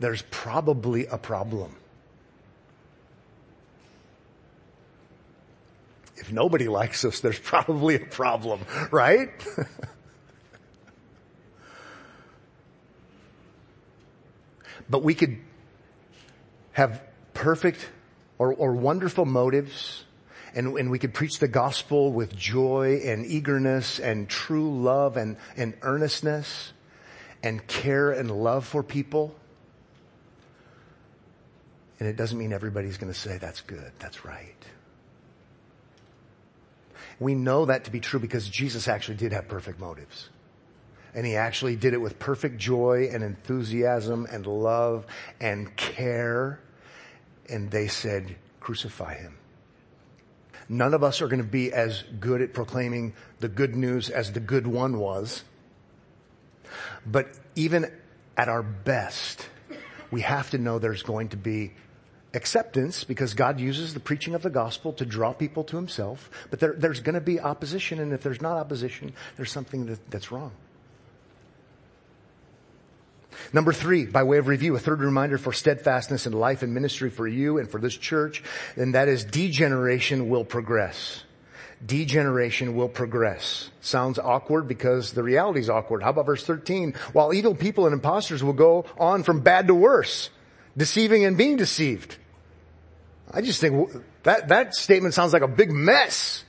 there's 0.01 0.24
probably 0.24 1.05
a 1.05 1.17
problem. 1.17 1.75
If 6.17 6.31
nobody 6.31 6.67
likes 6.67 7.05
us, 7.05 7.20
there's 7.20 7.39
probably 7.39 7.96
a 7.96 8.05
problem, 8.05 8.62
right? 8.91 9.29
but 14.89 15.03
we 15.03 15.13
could 15.15 15.38
have 16.74 17.01
perfect 17.34 17.89
or, 18.38 18.53
or 18.53 18.74
wonderful 18.74 19.25
motives 19.25 20.03
and, 20.53 20.77
and 20.77 20.91
we 20.91 21.00
could 21.00 21.13
preach 21.13 21.39
the 21.39 21.48
gospel 21.48 22.12
with 22.12 22.36
joy 22.36 23.01
and 23.05 23.25
eagerness 23.25 24.00
and 24.00 24.27
true 24.27 24.81
love 24.81 25.15
and, 25.15 25.38
and 25.55 25.75
earnestness 25.81 26.74
and 27.41 27.65
care 27.67 28.12
and 28.12 28.29
love 28.29 28.65
for 28.65 28.84
people. 28.84 29.36
And 32.01 32.10
it 32.10 32.15
doesn't 32.15 32.39
mean 32.39 32.51
everybody's 32.51 32.98
going 32.98 33.13
to 33.13 33.20
say, 33.20 33.38
that's 33.38 33.62
good, 33.62 33.91
that's 34.00 34.25
right. 34.25 34.55
We 37.20 37.36
know 37.36 37.65
that 37.65 37.84
to 37.84 37.91
be 37.91 38.00
true 38.00 38.20
because 38.20 38.50
Jesus 38.50 38.88
actually 38.88 39.17
did 39.17 39.34
have 39.34 39.48
perfect 39.48 39.79
motives. 39.79 40.29
And 41.13 41.27
he 41.27 41.36
actually 41.36 41.75
did 41.75 41.93
it 41.93 42.01
with 42.01 42.17
perfect 42.17 42.58
joy 42.58 43.10
and 43.13 43.24
enthusiasm 43.24 44.25
and 44.31 44.48
love 44.48 45.05
and 45.39 45.75
care. 45.75 46.60
And 47.48 47.70
they 47.70 47.88
said, 47.88 48.36
crucify 48.60 49.17
him. 49.17 49.38
None 50.67 50.96
of 50.96 51.03
us 51.03 51.22
are 51.22 51.27
going 51.27 51.43
to 51.43 51.48
be 51.48 51.72
as 51.72 52.03
good 52.20 52.41
at 52.41 52.51
proclaiming 52.55 53.13
the 53.41 53.48
good 53.48 53.75
news 53.75 54.10
as 54.10 54.31
the 54.31 54.39
good 54.39 54.65
one 54.65 54.98
was. 54.98 55.43
But 57.05 57.38
even 57.55 57.91
at 58.36 58.50
our 58.50 58.63
best, 58.63 59.48
we 60.10 60.22
have 60.22 60.50
to 60.50 60.58
know 60.58 60.79
there's 60.79 61.03
going 61.03 61.29
to 61.29 61.38
be 61.38 61.74
acceptance 62.34 63.04
because 63.04 63.34
God 63.34 63.60
uses 63.60 63.94
the 63.94 64.00
preaching 64.00 64.36
of 64.36 64.42
the 64.42 64.50
gospel 64.50 64.94
to 64.94 65.06
draw 65.06 65.34
people 65.34 65.64
to 65.66 65.76
himself. 65.76 66.30
But 66.50 66.60
there, 66.60 66.74
there's 66.78 67.00
going 67.00 67.16
to 67.16 67.22
be 67.22 67.40
opposition. 67.40 68.00
And 68.00 68.14
if 68.14 68.24
there's 68.24 68.42
not 68.42 68.58
opposition, 68.58 69.14
there's 69.38 69.52
something 69.52 69.88
that, 69.88 70.10
that's 70.10 70.32
wrong. 70.32 70.52
Number 73.54 73.74
three, 73.74 74.06
by 74.06 74.24
way 74.24 74.38
of 74.38 74.48
review, 74.48 74.76
a 74.76 74.80
third 74.80 75.02
reminder 75.02 75.38
for 75.38 75.52
steadfastness 75.52 76.26
in 76.26 76.34
life 76.34 76.64
and 76.64 76.74
ministry 76.74 77.10
for 77.10 77.28
you 77.28 77.58
and 77.58 77.70
for 77.70 77.80
this 77.80 77.96
church, 77.96 78.44
and 78.76 78.96
that 78.96 79.08
is 79.08 79.24
degeneration 79.24 80.30
will 80.30 80.46
progress. 80.46 81.24
Degeneration 81.86 82.76
will 82.76 82.90
progress. 82.90 83.72
Sounds 83.82 84.20
awkward 84.20 84.68
because 84.68 85.14
the 85.14 85.24
reality 85.24 85.60
is 85.60 85.70
awkward. 85.70 86.04
How 86.04 86.12
about 86.12 86.28
verse 86.28 86.46
13? 86.46 86.94
While 87.14 87.34
evil 87.34 87.56
people 87.56 87.88
and 87.88 87.94
impostors 87.94 88.44
will 88.44 88.54
go 88.54 88.86
on 89.00 89.24
from 89.24 89.42
bad 89.42 89.68
to 89.68 89.74
worse, 89.74 90.30
deceiving 90.78 91.26
and 91.26 91.38
being 91.38 91.58
deceived. 91.58 92.18
I 93.32 93.42
just 93.42 93.62
think 93.62 93.92
that, 94.24 94.50
that 94.50 94.76
statement 94.76 95.14
sounds 95.14 95.34
like 95.34 95.42
a 95.42 95.48
big 95.48 95.72
mess. 95.72 96.44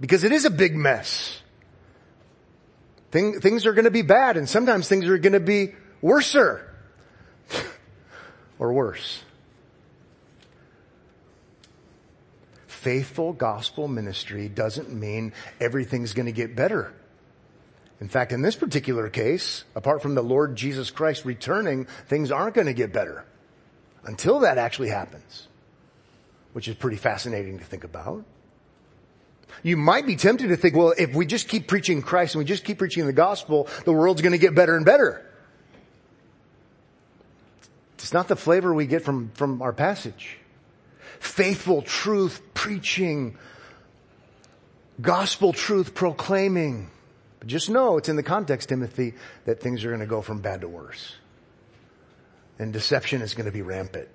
Because 0.00 0.24
it 0.24 0.32
is 0.32 0.44
a 0.44 0.50
big 0.50 0.76
mess. 0.76 1.40
Thing, 3.10 3.40
things 3.40 3.66
are 3.66 3.72
going 3.72 3.84
to 3.84 3.90
be 3.90 4.02
bad 4.02 4.36
and 4.36 4.48
sometimes 4.48 4.88
things 4.88 5.06
are 5.06 5.18
going 5.18 5.32
to 5.32 5.40
be 5.40 5.74
worser 6.02 6.72
or 8.58 8.72
worse. 8.72 9.22
Faithful 12.66 13.32
gospel 13.32 13.88
ministry 13.88 14.48
doesn't 14.48 14.92
mean 14.92 15.32
everything's 15.60 16.12
going 16.12 16.26
to 16.26 16.32
get 16.32 16.54
better. 16.54 16.92
In 18.00 18.08
fact, 18.08 18.30
in 18.30 18.42
this 18.42 18.54
particular 18.54 19.08
case, 19.08 19.64
apart 19.74 20.02
from 20.02 20.14
the 20.14 20.22
Lord 20.22 20.54
Jesus 20.54 20.90
Christ 20.90 21.24
returning, 21.24 21.86
things 22.06 22.30
aren't 22.30 22.54
going 22.54 22.68
to 22.68 22.74
get 22.74 22.92
better 22.92 23.24
until 24.04 24.40
that 24.40 24.58
actually 24.58 24.90
happens, 24.90 25.47
which 26.52 26.68
is 26.68 26.74
pretty 26.74 26.96
fascinating 26.96 27.58
to 27.58 27.64
think 27.64 27.84
about. 27.84 28.24
You 29.62 29.76
might 29.76 30.06
be 30.06 30.16
tempted 30.16 30.48
to 30.48 30.56
think, 30.56 30.76
well, 30.76 30.94
if 30.96 31.14
we 31.14 31.26
just 31.26 31.48
keep 31.48 31.66
preaching 31.66 32.02
Christ 32.02 32.34
and 32.34 32.40
we 32.40 32.44
just 32.44 32.64
keep 32.64 32.78
preaching 32.78 33.06
the 33.06 33.12
gospel, 33.12 33.68
the 33.84 33.92
world's 33.92 34.22
going 34.22 34.32
to 34.32 34.38
get 34.38 34.54
better 34.54 34.76
and 34.76 34.84
better. 34.84 35.24
It's 37.94 38.12
not 38.12 38.28
the 38.28 38.36
flavor 38.36 38.72
we 38.72 38.86
get 38.86 39.02
from, 39.02 39.30
from 39.34 39.60
our 39.60 39.72
passage. 39.72 40.38
Faithful 41.18 41.82
truth 41.82 42.40
preaching, 42.54 43.36
gospel 45.00 45.52
truth 45.52 45.94
proclaiming. 45.94 46.90
But 47.40 47.48
just 47.48 47.68
know 47.68 47.98
it's 47.98 48.08
in 48.08 48.16
the 48.16 48.22
context, 48.22 48.68
Timothy, 48.68 49.14
that 49.44 49.60
things 49.60 49.84
are 49.84 49.88
going 49.88 50.00
to 50.00 50.06
go 50.06 50.22
from 50.22 50.40
bad 50.40 50.60
to 50.60 50.68
worse. 50.68 51.14
And 52.58 52.72
deception 52.72 53.22
is 53.22 53.34
going 53.34 53.46
to 53.46 53.52
be 53.52 53.62
rampant 53.62 54.08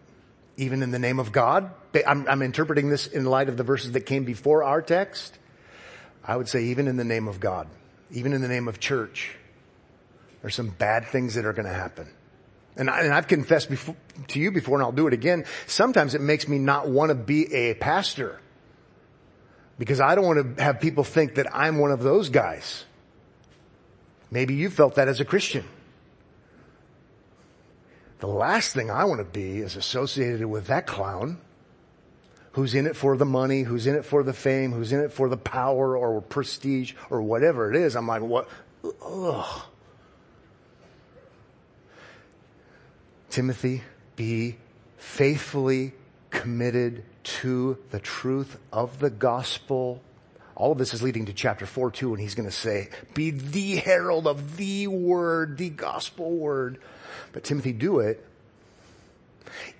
even 0.58 0.84
in 0.84 0.92
the 0.92 1.00
name 1.00 1.20
of 1.20 1.32
God. 1.32 1.72
I'm, 2.08 2.28
I'm, 2.28 2.42
interpreting 2.42 2.90
this 2.90 3.08
in 3.08 3.26
light 3.26 3.50
of 3.50 3.58
the 3.58 3.64
verses 3.64 3.92
that 3.94 4.02
came 4.02 4.24
before 4.24 4.64
our 4.64 4.82
text. 4.82 5.38
I 6.24 6.38
would 6.38 6.48
say 6.48 6.66
even 6.66 6.88
in 6.88 6.98
the 6.98 7.04
name 7.04 7.28
of 7.28 7.40
God, 7.40 7.68
even 8.12 8.34
in 8.34 8.42
the 8.42 8.48
name 8.48 8.68
of 8.68 8.80
church, 8.80 9.36
there's 10.42 10.56
some 10.56 10.70
bad 10.70 11.06
things 11.08 11.36
that 11.36 11.46
are 11.46 11.54
going 11.54 11.68
to 11.68 11.74
happen. 11.74 12.08
And, 12.76 12.90
I, 12.90 13.04
have 13.04 13.28
confessed 13.28 13.70
before, 13.70 13.96
to 14.30 14.40
you 14.40 14.52
before 14.52 14.76
and 14.76 14.84
I'll 14.84 14.92
do 14.92 15.08
it 15.08 15.14
again. 15.14 15.46
Sometimes 15.68 16.16
it 16.16 16.22
makes 16.22 16.48
me 16.48 16.58
not 16.58 16.90
want 16.90 17.10
to 17.10 17.16
be 17.16 17.54
a 17.54 17.74
pastor 17.76 18.40
because 19.78 20.00
I 20.00 20.16
don't 20.16 20.26
want 20.26 20.58
to 20.58 20.64
have 20.64 20.80
people 20.80 21.04
think 21.04 21.36
that 21.36 21.48
I'm 21.56 21.78
one 21.78 21.92
of 21.92 22.02
those 22.02 22.30
guys. 22.30 22.86
Maybe 24.32 24.56
you 24.56 24.70
felt 24.70 24.96
that 24.96 25.08
as 25.08 25.20
a 25.20 25.26
Christian. 25.26 25.66
The 28.20 28.28
last 28.28 28.74
thing 28.74 28.90
I 28.90 29.04
want 29.06 29.20
to 29.20 29.26
be 29.26 29.58
is 29.58 29.76
associated 29.76 30.46
with 30.46 30.68
that 30.68 30.88
clown 30.88 31.40
who's 32.54 32.76
in 32.76 32.86
it 32.86 32.96
for 32.96 33.18
the 33.18 33.26
money, 33.26 33.64
who's 33.64 33.88
in 33.88 33.96
it 33.96 34.06
for 34.06 34.24
the 34.24 34.34
fame, 34.34 34.72
who's 34.72 34.94
in 34.94 35.00
it 35.00 35.12
for 35.12 35.28
the 35.28 35.38
power 35.38 35.98
or 35.98 36.22
prestige 36.22 36.94
or 37.10 37.22
whatever 37.22 37.70
it 37.70 37.76
is. 37.76 37.96
I'm 37.96 38.08
like, 38.08 38.22
what? 38.22 38.48
Ugh. 39.06 39.62
Timothy, 43.30 43.82
be 44.16 44.58
faithfully 44.98 45.94
committed 46.30 47.04
to 47.24 47.78
the 47.90 48.00
truth 48.00 48.58
of 48.72 49.00
the 49.00 49.10
gospel. 49.10 50.02
All 50.56 50.74
of 50.74 50.78
this 50.78 50.94
is 50.94 51.02
leading 51.02 51.26
to 51.26 51.34
chapter 51.34 51.66
4 51.66 51.90
too, 51.90 52.14
and 52.14 52.22
he's 52.22 52.36
going 52.36 52.48
to 52.48 52.56
say, 52.56 52.90
be 53.16 53.32
the 53.32 53.78
herald 53.78 54.28
of 54.28 54.58
the 54.58 54.86
word, 54.86 55.58
the 55.58 55.70
gospel 55.70 56.30
word. 56.30 56.80
But 57.32 57.44
Timothy, 57.44 57.74
do 57.74 58.00
it 58.00 58.26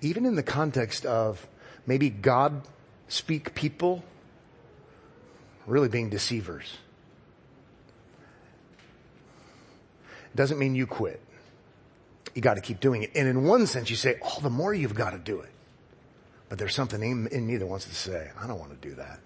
even 0.00 0.26
in 0.26 0.34
the 0.34 0.42
context 0.42 1.06
of 1.06 1.46
maybe 1.86 2.10
God 2.10 2.62
speak 3.08 3.54
people 3.54 4.04
really 5.66 5.88
being 5.88 6.10
deceivers. 6.10 6.76
It 10.32 10.36
doesn't 10.36 10.58
mean 10.58 10.74
you 10.74 10.86
quit. 10.86 11.20
You 12.34 12.42
got 12.42 12.54
to 12.54 12.60
keep 12.60 12.80
doing 12.80 13.02
it. 13.04 13.12
And 13.14 13.28
in 13.28 13.44
one 13.44 13.66
sense, 13.66 13.88
you 13.90 13.96
say, 13.96 14.18
all 14.20 14.34
oh, 14.38 14.40
the 14.40 14.50
more 14.50 14.74
you've 14.74 14.94
got 14.94 15.10
to 15.10 15.18
do 15.18 15.40
it. 15.40 15.50
But 16.48 16.58
there's 16.58 16.74
something 16.74 17.00
in, 17.02 17.28
in 17.28 17.46
me 17.46 17.56
that 17.56 17.66
wants 17.66 17.86
to 17.86 17.94
say, 17.94 18.30
I 18.40 18.46
don't 18.46 18.58
want 18.58 18.80
to 18.80 18.88
do 18.88 18.94
that. 18.96 19.20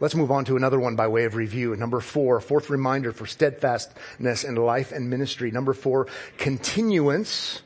Let's 0.00 0.14
move 0.14 0.30
on 0.30 0.44
to 0.46 0.56
another 0.56 0.80
one 0.80 0.96
by 0.96 1.08
way 1.08 1.24
of 1.24 1.34
review. 1.34 1.74
Number 1.76 2.00
four, 2.00 2.40
fourth 2.40 2.70
reminder 2.70 3.12
for 3.12 3.26
steadfastness 3.26 4.44
in 4.44 4.54
life 4.54 4.92
and 4.92 5.10
ministry. 5.10 5.50
Number 5.50 5.72
four, 5.72 6.08
continuance 6.38 7.62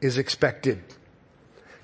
is 0.00 0.18
expected. 0.18 0.82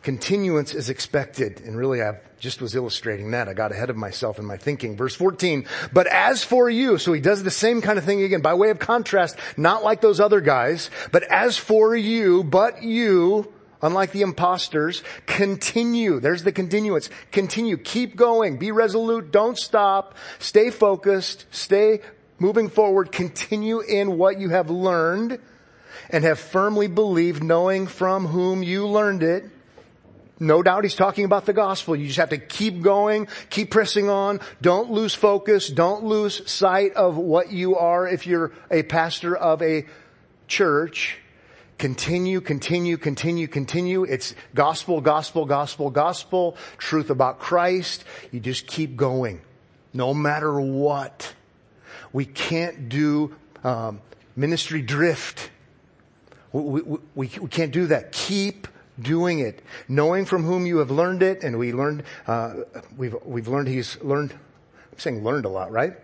Continuance 0.03 0.75
is 0.75 0.89
expected. 0.89 1.61
And 1.61 1.77
really 1.77 2.03
I 2.03 2.19
just 2.39 2.61
was 2.61 2.75
illustrating 2.75 3.33
that. 3.33 3.49
I 3.49 3.55
got 3.55 3.73
ahead 3.73 3.91
of 3.91 3.97
myself 3.97 4.39
in 4.39 4.45
my 4.45 4.57
thinking. 4.57 4.97
Verse 4.97 5.15
14, 5.15 5.67
but 5.93 6.07
as 6.07 6.45
for 6.45 6.71
you, 6.71 6.99
so 6.99 7.13
he 7.13 7.21
does 7.21 7.43
the 7.43 7.51
same 7.51 7.81
kind 7.81 7.99
of 7.99 8.05
thing 8.05 8.23
again 8.23 8.41
by 8.41 8.55
way 8.55 8.71
of 8.71 8.79
contrast, 8.79 9.37
not 9.57 9.83
like 9.83 10.01
those 10.01 10.21
other 10.21 10.41
guys, 10.41 10.91
but 11.13 11.25
as 11.25 11.57
for 11.57 11.97
you, 11.97 12.45
but 12.45 12.83
you, 12.83 13.53
unlike 13.83 14.13
the 14.13 14.23
imposters, 14.23 15.03
continue. 15.27 16.21
There's 16.21 16.43
the 16.43 16.53
continuance. 16.53 17.11
Continue. 17.33 17.77
Keep 17.77 18.17
going. 18.17 18.59
Be 18.59 18.73
resolute. 18.73 19.31
Don't 19.31 19.59
stop. 19.59 20.15
Stay 20.39 20.71
focused. 20.71 21.47
Stay 21.51 22.01
moving 22.39 22.69
forward. 22.69 23.13
Continue 23.13 23.81
in 23.81 24.19
what 24.19 24.41
you 24.41 24.51
have 24.51 24.71
learned 24.71 25.39
and 26.11 26.25
have 26.25 26.39
firmly 26.39 26.87
believed 26.87 27.43
knowing 27.43 27.87
from 27.87 28.27
whom 28.27 28.63
you 28.63 28.87
learned 28.87 29.23
it 29.23 29.45
no 30.41 30.63
doubt 30.63 30.85
he's 30.85 30.95
talking 30.95 31.25
about 31.25 31.47
the 31.47 31.53
gospel. 31.53 31.97
You 31.97 32.07
just 32.07 32.19
have 32.19 32.31
to 32.31 32.39
keep 32.39 32.81
going, 32.81 33.29
keep 33.51 33.71
pressing 33.71 34.09
on. 34.09 34.41
Don't 34.61 34.91
lose 34.91 35.15
focus. 35.15 35.69
Don't 35.69 36.05
lose 36.05 36.49
sight 36.51 36.95
of 36.95 37.17
what 37.17 37.51
you 37.51 37.77
are 37.77 38.07
if 38.07 38.27
you're 38.27 38.53
a 38.71 38.83
pastor 38.83 39.37
of 39.37 39.63
a 39.63 39.87
church. 40.47 41.19
Continue, 41.79 42.41
continue, 42.41 42.97
continue, 42.97 43.47
continue. 43.47 44.03
It's 44.03 44.35
gospel, 44.55 45.01
gospel, 45.01 45.47
gospel, 45.47 45.91
gospel. 45.91 46.57
Truth 46.77 47.11
about 47.11 47.39
Christ. 47.39 48.05
You 48.33 48.41
just 48.41 48.67
keep 48.67 48.97
going. 48.97 49.41
No 49.95 50.13
matter 50.13 50.61
what. 50.61 51.35
We 52.13 52.25
can't 52.25 52.89
do 52.89 53.37
um, 53.63 54.01
ministry 54.35 54.83
drift. 54.83 55.51
We, 56.53 56.63
we, 56.63 56.99
we, 57.15 57.31
we 57.41 57.49
can't 57.49 57.73
do 57.73 57.87
that. 57.87 58.11
Keep 58.11 58.67
doing 59.01 59.39
it, 59.39 59.63
knowing 59.89 60.25
from 60.25 60.43
whom 60.43 60.67
you 60.67 60.79
have 60.79 60.91
learned 60.91 61.23
it, 61.23 61.45
and 61.45 61.59
we 61.59 61.73
learned, 61.73 62.03
uh, 62.27 62.55
we've, 62.97 63.15
we've 63.25 63.49
learned 63.49 63.69
he's 63.69 64.01
learned, 64.03 64.33
I'm 64.33 64.99
saying 64.99 65.23
learned 65.25 65.45
a 65.45 65.49
lot, 65.49 65.71
right? 65.71 65.95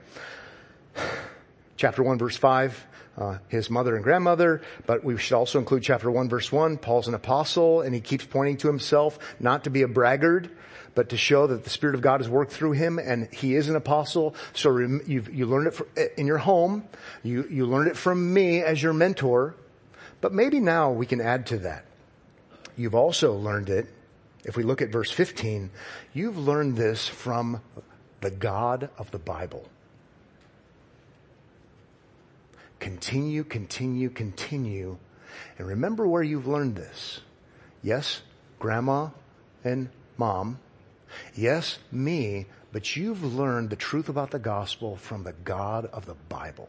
Chapter 1.76 2.04
1 2.04 2.18
verse 2.18 2.36
5, 2.36 2.86
uh, 3.16 3.38
his 3.48 3.70
mother 3.70 3.94
and 3.94 4.04
grandmother, 4.04 4.62
but 4.86 5.04
we 5.04 5.16
should 5.16 5.36
also 5.36 5.58
include 5.58 5.82
chapter 5.82 6.10
1 6.10 6.28
verse 6.28 6.50
1, 6.50 6.78
Paul's 6.78 7.08
an 7.08 7.14
apostle, 7.14 7.80
and 7.80 7.94
he 7.94 8.00
keeps 8.00 8.24
pointing 8.24 8.56
to 8.58 8.68
himself 8.68 9.18
not 9.38 9.64
to 9.64 9.70
be 9.70 9.82
a 9.82 9.88
braggart, 9.88 10.48
but 10.94 11.08
to 11.10 11.16
show 11.16 11.46
that 11.46 11.64
the 11.64 11.70
Spirit 11.70 11.94
of 11.94 12.00
God 12.00 12.20
has 12.20 12.28
worked 12.28 12.52
through 12.52 12.72
him 12.72 12.98
and 12.98 13.32
he 13.32 13.54
is 13.54 13.68
an 13.68 13.76
apostle. 13.76 14.34
So 14.52 14.78
you 14.78 15.24
you 15.32 15.46
learned 15.46 15.74
it 15.96 16.14
in 16.16 16.26
your 16.26 16.38
home. 16.38 16.84
You, 17.22 17.46
you 17.50 17.66
learned 17.66 17.88
it 17.88 17.96
from 17.96 18.32
me 18.32 18.62
as 18.62 18.82
your 18.82 18.92
mentor. 18.92 19.56
But 20.20 20.32
maybe 20.32 20.60
now 20.60 20.92
we 20.92 21.06
can 21.06 21.20
add 21.20 21.46
to 21.46 21.58
that. 21.58 21.84
You've 22.76 22.94
also 22.94 23.34
learned 23.34 23.68
it, 23.68 23.86
if 24.44 24.56
we 24.56 24.62
look 24.62 24.82
at 24.82 24.90
verse 24.90 25.10
15, 25.10 25.70
you've 26.12 26.38
learned 26.38 26.76
this 26.76 27.06
from 27.06 27.60
the 28.20 28.30
God 28.30 28.88
of 28.98 29.10
the 29.10 29.18
Bible. 29.18 29.68
Continue, 32.84 33.44
continue, 33.44 34.10
continue. 34.10 34.98
And 35.56 35.66
remember 35.66 36.06
where 36.06 36.22
you've 36.22 36.46
learned 36.46 36.76
this. 36.76 37.22
Yes, 37.82 38.20
grandma 38.58 39.08
and 39.64 39.88
mom. 40.18 40.58
Yes, 41.34 41.78
me, 41.90 42.44
but 42.72 42.94
you've 42.94 43.24
learned 43.24 43.70
the 43.70 43.76
truth 43.76 44.10
about 44.10 44.32
the 44.32 44.38
gospel 44.38 44.96
from 44.96 45.24
the 45.24 45.32
God 45.32 45.86
of 45.86 46.04
the 46.04 46.12
Bible. 46.28 46.68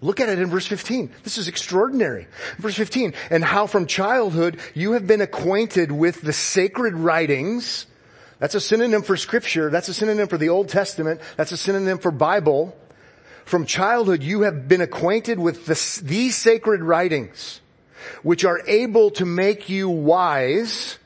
Look 0.00 0.18
at 0.18 0.30
it 0.30 0.40
in 0.40 0.50
verse 0.50 0.66
15. 0.66 1.12
This 1.22 1.38
is 1.38 1.46
extraordinary. 1.46 2.26
Verse 2.58 2.74
15, 2.74 3.14
and 3.30 3.44
how 3.44 3.68
from 3.68 3.86
childhood 3.86 4.58
you 4.74 4.94
have 4.94 5.06
been 5.06 5.20
acquainted 5.20 5.92
with 5.92 6.22
the 6.22 6.32
sacred 6.32 6.94
writings. 6.94 7.86
That's 8.40 8.56
a 8.56 8.60
synonym 8.60 9.02
for 9.02 9.16
scripture. 9.16 9.70
That's 9.70 9.88
a 9.88 9.94
synonym 9.94 10.26
for 10.26 10.38
the 10.38 10.48
Old 10.48 10.68
Testament. 10.68 11.20
That's 11.36 11.52
a 11.52 11.56
synonym 11.56 11.98
for 11.98 12.10
Bible. 12.10 12.76
From 13.48 13.64
childhood 13.64 14.22
you 14.22 14.42
have 14.42 14.68
been 14.68 14.82
acquainted 14.82 15.38
with 15.38 15.64
the, 15.64 16.02
these 16.04 16.36
sacred 16.36 16.82
writings, 16.82 17.62
which 18.22 18.44
are 18.44 18.60
able 18.66 19.10
to 19.12 19.24
make 19.24 19.70
you 19.70 19.88
wise 19.88 20.98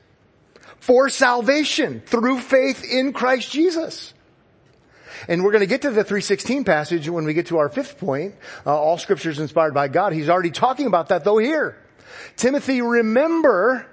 for 0.81 1.09
salvation 1.09 2.02
through 2.05 2.40
faith 2.40 2.83
in 2.83 3.12
Christ 3.12 3.52
Jesus. 3.52 4.12
And 5.28 5.44
we're 5.44 5.52
going 5.52 5.61
to 5.61 5.68
get 5.68 5.83
to 5.83 5.90
the 5.90 6.02
316 6.02 6.64
passage 6.64 7.09
when 7.09 7.26
we 7.26 7.33
get 7.33 7.46
to 7.46 7.59
our 7.59 7.68
fifth 7.68 7.98
point. 7.98 8.35
Uh, 8.66 8.76
all 8.76 8.98
scripture 8.98 9.31
is 9.31 9.38
inspired 9.38 9.72
by 9.72 9.87
God. 9.87 10.12
He's 10.12 10.28
already 10.28 10.50
talking 10.50 10.88
about 10.88 11.11
that 11.11 11.22
though 11.22 11.38
here. 11.38 11.78
Timothy, 12.35 12.83
remember 12.83 13.87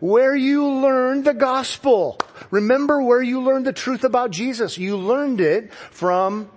where 0.00 0.36
you 0.36 0.68
learned 0.68 1.24
the 1.24 1.32
gospel. 1.32 2.18
Remember 2.50 3.00
where 3.00 3.22
you 3.22 3.40
learned 3.40 3.64
the 3.66 3.72
truth 3.72 4.04
about 4.04 4.32
Jesus. 4.32 4.76
You 4.76 4.98
learned 4.98 5.40
it 5.40 5.72
from 5.72 6.50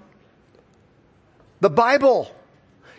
the 1.60 1.69
Bible. 1.69 2.32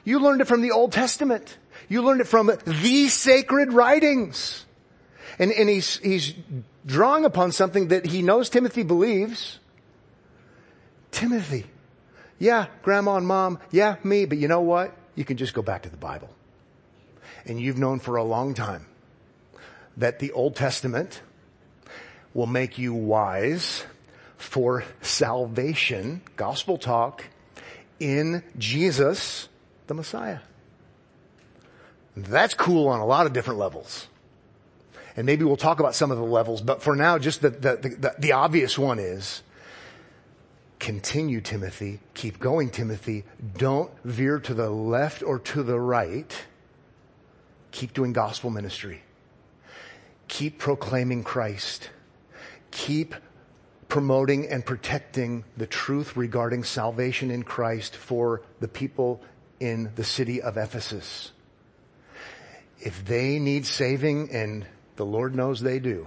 You 0.04 0.20
learned 0.20 0.40
it 0.40 0.46
from 0.46 0.62
the 0.62 0.72
Old 0.72 0.92
Testament. 0.92 1.56
You 1.88 2.02
learned 2.02 2.20
it 2.20 2.26
from 2.26 2.50
the 2.64 3.08
sacred 3.08 3.72
writings. 3.72 4.64
And, 5.38 5.52
and 5.52 5.68
he's, 5.68 5.98
he's 5.98 6.34
drawing 6.84 7.24
upon 7.24 7.52
something 7.52 7.88
that 7.88 8.06
he 8.06 8.22
knows 8.22 8.48
Timothy 8.48 8.82
believes. 8.82 9.58
Timothy. 11.10 11.66
Yeah, 12.38 12.66
grandma 12.82 13.16
and 13.16 13.26
mom. 13.26 13.58
Yeah, 13.70 13.96
me. 14.04 14.24
But 14.24 14.38
you 14.38 14.48
know 14.48 14.60
what? 14.60 14.96
You 15.14 15.24
can 15.24 15.36
just 15.36 15.54
go 15.54 15.62
back 15.62 15.82
to 15.82 15.90
the 15.90 15.96
Bible. 15.96 16.30
And 17.44 17.60
you've 17.60 17.78
known 17.78 18.00
for 18.00 18.16
a 18.16 18.24
long 18.24 18.54
time 18.54 18.86
that 19.96 20.18
the 20.18 20.32
Old 20.32 20.56
Testament 20.56 21.20
will 22.32 22.46
make 22.46 22.78
you 22.78 22.94
wise 22.94 23.84
for 24.36 24.84
salvation, 25.02 26.22
gospel 26.36 26.78
talk, 26.78 27.24
in 28.00 28.42
Jesus, 28.58 29.48
the 29.86 29.94
Messiah. 29.94 30.40
That's 32.16 32.54
cool 32.54 32.88
on 32.88 33.00
a 33.00 33.06
lot 33.06 33.26
of 33.26 33.32
different 33.32 33.60
levels. 33.60 34.08
And 35.16 35.26
maybe 35.26 35.44
we'll 35.44 35.56
talk 35.56 35.80
about 35.80 35.94
some 35.94 36.10
of 36.10 36.18
the 36.18 36.24
levels, 36.24 36.60
but 36.60 36.82
for 36.82 36.96
now, 36.96 37.18
just 37.18 37.42
the, 37.42 37.50
the, 37.50 37.76
the, 37.76 38.14
the 38.18 38.32
obvious 38.32 38.78
one 38.78 38.98
is 38.98 39.42
Continue, 40.80 41.42
Timothy. 41.42 42.00
Keep 42.14 42.40
going, 42.40 42.70
Timothy. 42.70 43.24
Don't 43.58 43.90
veer 44.02 44.40
to 44.40 44.54
the 44.54 44.70
left 44.70 45.22
or 45.22 45.38
to 45.38 45.62
the 45.62 45.78
right. 45.78 46.34
Keep 47.70 47.92
doing 47.92 48.14
gospel 48.14 48.48
ministry. 48.48 49.02
Keep 50.26 50.58
proclaiming 50.58 51.22
Christ. 51.22 51.90
Keep 52.70 53.14
promoting 53.90 54.48
and 54.48 54.64
protecting 54.64 55.44
the 55.58 55.66
truth 55.66 56.16
regarding 56.16 56.64
salvation 56.64 57.30
in 57.30 57.42
Christ 57.42 57.96
for 57.96 58.40
the 58.60 58.68
people 58.68 59.20
in 59.58 59.90
the 59.96 60.04
city 60.04 60.40
of 60.40 60.56
Ephesus. 60.56 61.32
If 62.78 63.04
they 63.04 63.38
need 63.38 63.66
saving, 63.66 64.30
and 64.30 64.66
the 64.96 65.04
Lord 65.04 65.34
knows 65.34 65.60
they 65.60 65.78
do, 65.78 66.06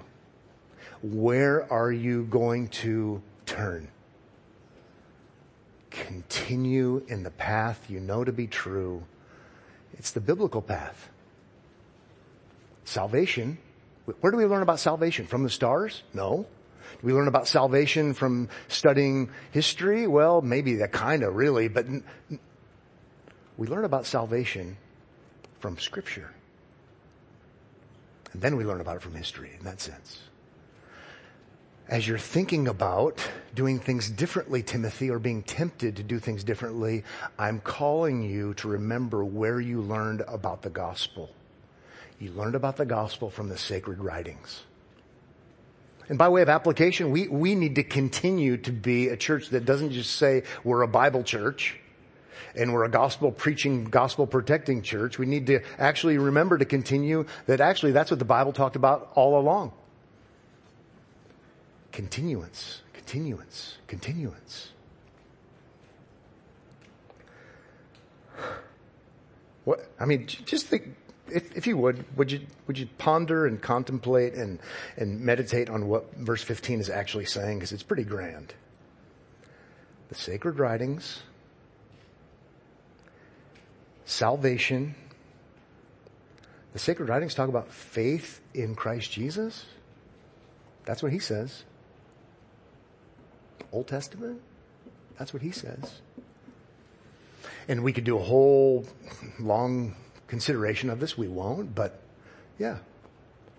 where 1.03 1.71
are 1.71 1.91
you 1.91 2.23
going 2.23 2.69
to 2.69 3.21
turn? 3.45 3.89
continue 5.93 7.03
in 7.07 7.23
the 7.23 7.31
path 7.31 7.85
you 7.87 7.99
know 7.99 8.23
to 8.23 8.33
be 8.33 8.47
true. 8.47 9.03
It's 9.93 10.11
the 10.11 10.19
biblical 10.19 10.61
path. 10.61 11.09
salvation. 12.83 13.57
Where 14.19 14.31
do 14.31 14.37
we 14.37 14.45
learn 14.45 14.61
about 14.61 14.79
salvation? 14.79 15.25
From 15.27 15.43
the 15.43 15.49
stars? 15.49 16.03
No. 16.13 16.45
Do 17.01 17.07
we 17.07 17.13
learn 17.13 17.27
about 17.27 17.47
salvation 17.47 18.13
from 18.13 18.49
studying 18.67 19.29
history? 19.51 20.07
Well, 20.07 20.41
maybe 20.41 20.75
that 20.75 20.91
kind 20.91 21.23
of 21.23 21.35
really, 21.35 21.67
but 21.67 21.85
we 23.57 23.67
learn 23.67 23.85
about 23.85 24.05
salvation 24.05 24.77
from 25.59 25.77
scripture. 25.77 26.31
And 28.33 28.41
then 28.41 28.57
we 28.57 28.65
learn 28.65 28.81
about 28.81 28.97
it 28.97 29.01
from 29.01 29.13
history 29.13 29.51
in 29.57 29.65
that 29.65 29.79
sense. 29.79 30.19
As 31.87 32.07
you're 32.07 32.17
thinking 32.17 32.67
about 32.67 33.19
doing 33.53 33.77
things 33.77 34.09
differently, 34.09 34.63
Timothy, 34.63 35.11
or 35.11 35.19
being 35.19 35.43
tempted 35.43 35.97
to 35.97 36.03
do 36.03 36.17
things 36.17 36.43
differently, 36.43 37.03
I'm 37.37 37.59
calling 37.59 38.23
you 38.23 38.53
to 38.55 38.69
remember 38.69 39.23
where 39.23 39.59
you 39.59 39.81
learned 39.81 40.21
about 40.21 40.61
the 40.61 40.69
gospel. 40.69 41.29
You 42.19 42.31
learned 42.31 42.55
about 42.55 42.77
the 42.77 42.85
gospel 42.85 43.29
from 43.29 43.49
the 43.49 43.57
sacred 43.57 43.99
writings. 43.99 44.63
And 46.09 46.17
by 46.17 46.29
way 46.29 46.41
of 46.41 46.49
application, 46.49 47.11
we, 47.11 47.27
we 47.27 47.55
need 47.55 47.75
to 47.75 47.83
continue 47.83 48.57
to 48.57 48.71
be 48.71 49.09
a 49.09 49.17
church 49.17 49.49
that 49.49 49.65
doesn't 49.65 49.91
just 49.91 50.15
say 50.15 50.43
we're 50.63 50.81
a 50.81 50.87
Bible 50.87 51.23
church 51.23 51.79
and 52.55 52.73
we're 52.73 52.83
a 52.83 52.89
gospel 52.89 53.31
preaching, 53.31 53.85
gospel 53.85 54.27
protecting 54.27 54.81
church. 54.81 55.17
We 55.17 55.25
need 55.25 55.47
to 55.47 55.61
actually 55.79 56.17
remember 56.17 56.57
to 56.57 56.65
continue 56.65 57.25
that 57.47 57.61
actually 57.61 57.93
that's 57.93 58.11
what 58.11 58.19
the 58.19 58.25
Bible 58.25 58.53
talked 58.53 58.75
about 58.75 59.11
all 59.15 59.39
along. 59.39 59.71
Continuance, 61.91 62.81
continuance, 62.93 63.77
continuance. 63.87 64.69
What, 69.63 69.87
I 69.99 70.05
mean, 70.05 70.27
just 70.27 70.67
think, 70.67 70.95
if, 71.29 71.55
if 71.55 71.67
you 71.67 71.77
would, 71.77 72.05
would 72.17 72.31
you, 72.31 72.41
would 72.67 72.77
you 72.77 72.87
ponder 72.97 73.45
and 73.45 73.61
contemplate 73.61 74.33
and, 74.33 74.59
and 74.97 75.21
meditate 75.21 75.69
on 75.69 75.87
what 75.87 76.13
verse 76.15 76.43
15 76.43 76.79
is 76.79 76.89
actually 76.89 77.25
saying? 77.25 77.59
Because 77.59 77.71
it's 77.71 77.83
pretty 77.83 78.03
grand. 78.03 78.53
The 80.09 80.15
sacred 80.15 80.59
writings, 80.59 81.23
salvation. 84.05 84.95
The 86.73 86.79
sacred 86.79 87.07
writings 87.09 87.33
talk 87.33 87.49
about 87.49 87.71
faith 87.71 88.41
in 88.53 88.75
Christ 88.75 89.11
Jesus. 89.11 89.65
That's 90.85 91.01
what 91.01 91.11
he 91.11 91.19
says. 91.19 91.63
Old 93.71 93.87
Testament, 93.87 94.41
that's 95.17 95.33
what 95.33 95.41
he 95.41 95.51
says. 95.51 96.01
And 97.67 97.83
we 97.83 97.93
could 97.93 98.03
do 98.03 98.17
a 98.17 98.21
whole 98.21 98.85
long 99.39 99.95
consideration 100.33 100.89
of 100.89 100.99
this. 100.99 101.15
We 101.15 101.27
won't, 101.27 101.75
but 101.75 102.01
yeah, 102.57 102.79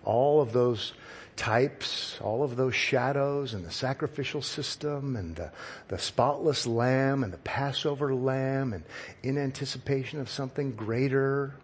all 0.03 0.41
of 0.41 0.51
those 0.51 0.91
types, 1.37 2.19
all 2.19 2.43
of 2.43 2.57
those 2.57 2.75
shadows 2.75 3.53
and 3.53 3.63
the 3.65 3.71
sacrificial 3.71 4.41
system 4.41 5.15
and 5.15 5.37
the, 5.37 5.53
the 5.87 5.97
spotless 5.97 6.67
lamb 6.67 7.23
and 7.23 7.31
the 7.31 7.37
Passover 7.37 8.13
lamb 8.13 8.73
and 8.73 8.83
in 9.23 9.37
anticipation 9.37 10.19
of 10.19 10.29
something 10.29 10.73
greater. 10.73 11.55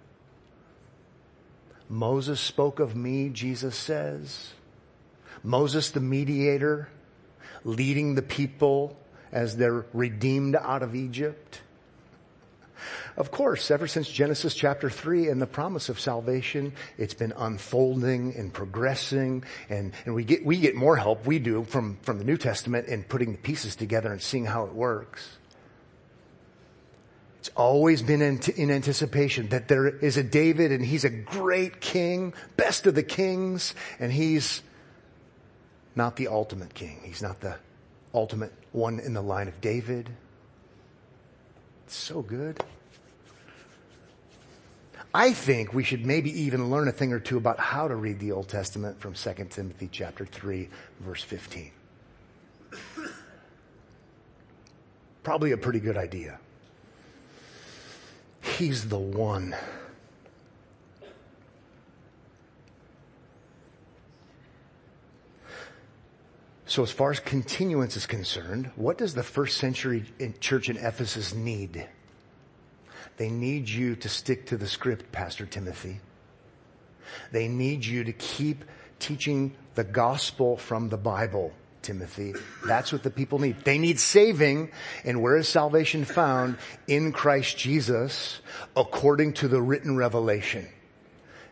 Moses 1.90 2.40
spoke 2.40 2.80
of 2.80 2.96
me, 2.96 3.28
Jesus 3.28 3.76
says. 3.76 4.54
Moses 5.44 5.90
the 5.90 6.00
mediator 6.00 6.88
leading 7.66 8.16
the 8.16 8.22
people 8.22 8.98
as 9.34 9.58
they're 9.58 9.86
redeemed 9.92 10.56
out 10.56 10.84
of 10.84 10.96
Egypt. 10.96 11.60
Of 13.18 13.32
course, 13.32 13.72
ever 13.72 13.88
since 13.88 14.10
Genesis 14.10 14.56
chapter 14.56 14.90
3 14.90 15.28
and 15.28 15.42
the 15.42 15.48
promise 15.48 15.90
of 15.90 16.00
salvation, 16.00 16.74
it's 16.98 17.14
been 17.14 17.34
unfolding 17.36 18.36
and 18.36 18.54
progressing 18.54 19.44
and, 19.70 19.94
and 20.06 20.16
we 20.16 20.24
get, 20.24 20.46
we 20.46 20.58
get 20.58 20.76
more 20.76 20.96
help, 20.96 21.26
we 21.26 21.40
do, 21.40 21.64
from, 21.64 21.98
from 22.04 22.18
the 22.18 22.24
New 22.24 22.38
Testament 22.38 22.88
in 22.88 23.04
putting 23.04 23.34
the 23.34 23.38
pieces 23.38 23.76
together 23.76 24.12
and 24.12 24.22
seeing 24.22 24.46
how 24.46 24.66
it 24.66 24.74
works. 24.74 25.38
It's 27.40 27.50
always 27.56 28.04
been 28.04 28.22
in, 28.22 28.40
in, 28.56 28.70
anticipation 28.70 29.50
that 29.50 29.68
there 29.68 29.88
is 29.88 30.16
a 30.16 30.24
David 30.24 30.72
and 30.72 30.86
he's 30.86 31.06
a 31.06 31.10
great 31.10 31.82
king, 31.82 32.36
best 32.56 32.86
of 32.86 32.94
the 32.94 33.02
kings, 33.02 33.74
and 34.00 34.12
he's 34.12 34.62
not 35.96 36.16
the 36.18 36.28
ultimate 36.28 36.76
king. 36.76 37.02
He's 37.04 37.24
not 37.24 37.42
the 37.42 37.58
ultimate 38.14 38.54
one 38.72 39.00
in 39.00 39.16
the 39.16 39.24
line 39.24 39.48
of 39.48 39.60
David. 39.60 40.08
It's 41.88 41.96
so 41.96 42.22
good. 42.22 42.64
I 45.14 45.34
think 45.34 45.74
we 45.74 45.84
should 45.84 46.06
maybe 46.06 46.32
even 46.44 46.70
learn 46.70 46.88
a 46.88 46.92
thing 46.92 47.12
or 47.12 47.20
two 47.20 47.38
about 47.38 47.60
how 47.60 47.88
to 47.88 47.96
read 47.96 48.20
the 48.20 48.32
Old 48.32 48.48
Testament 48.48 49.00
from 49.00 49.14
2 49.14 49.34
Timothy 49.50 49.90
chapter 49.92 50.26
3 50.26 50.70
verse 51.02 51.24
15. 51.24 51.72
Probably 55.24 55.52
a 55.52 55.58
pretty 55.58 55.80
good 55.80 55.98
idea. 55.98 56.40
He's 58.42 58.88
the 58.88 58.98
one. 58.98 59.56
So 66.66 66.84
as 66.84 66.92
far 66.92 67.12
as 67.12 67.20
continuance 67.20 67.98
is 67.98 68.06
concerned, 68.06 68.72
what 68.78 68.98
does 68.98 69.14
the 69.14 69.24
first 69.24 69.58
century 69.58 70.06
church 70.40 70.70
in 70.70 70.78
Ephesus 70.78 71.36
need? 71.36 71.86
They 73.22 73.30
need 73.30 73.70
you 73.70 73.96
to 73.98 74.10
stick 74.10 74.48
to 74.48 74.58
the 74.58 74.66
script, 74.66 75.12
Pastor 75.12 75.46
Timothy. 75.46 76.00
They 77.32 77.48
need 77.48 77.86
you 77.86 78.04
to 78.04 78.14
keep 78.14 78.66
teaching 78.98 79.54
the 79.76 79.84
gospel 79.84 80.58
from 80.58 80.90
the 80.90 80.98
Bible, 80.98 81.54
Timothy. 81.84 82.34
That's 82.66 82.92
what 82.92 83.04
the 83.04 83.12
people 83.12 83.38
need. 83.38 83.64
They 83.64 83.78
need 83.78 84.00
saving, 84.00 84.72
and 85.06 85.22
where 85.22 85.38
is 85.38 85.48
salvation 85.48 86.04
found? 86.04 86.58
In 86.88 87.12
Christ 87.12 87.60
Jesus, 87.60 88.42
according 88.76 89.34
to 89.34 89.48
the 89.48 89.62
written 89.62 89.96
revelation. 89.96 90.68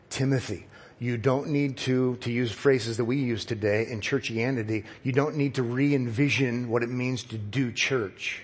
Timothy, 0.10 0.66
you 0.98 1.18
don't 1.18 1.50
need 1.50 1.78
to, 1.86 2.16
to 2.22 2.32
use 2.32 2.52
phrases 2.52 2.98
that 2.98 3.06
we 3.06 3.18
use 3.18 3.46
today 3.46 3.86
in 3.92 4.02
churchianity, 4.02 4.86
you 5.04 5.12
don't 5.12 5.36
need 5.36 5.54
to 5.54 5.62
re-envision 5.62 6.68
what 6.68 6.82
it 6.82 6.90
means 6.90 7.22
to 7.26 7.38
do 7.38 7.72
church. 7.72 8.42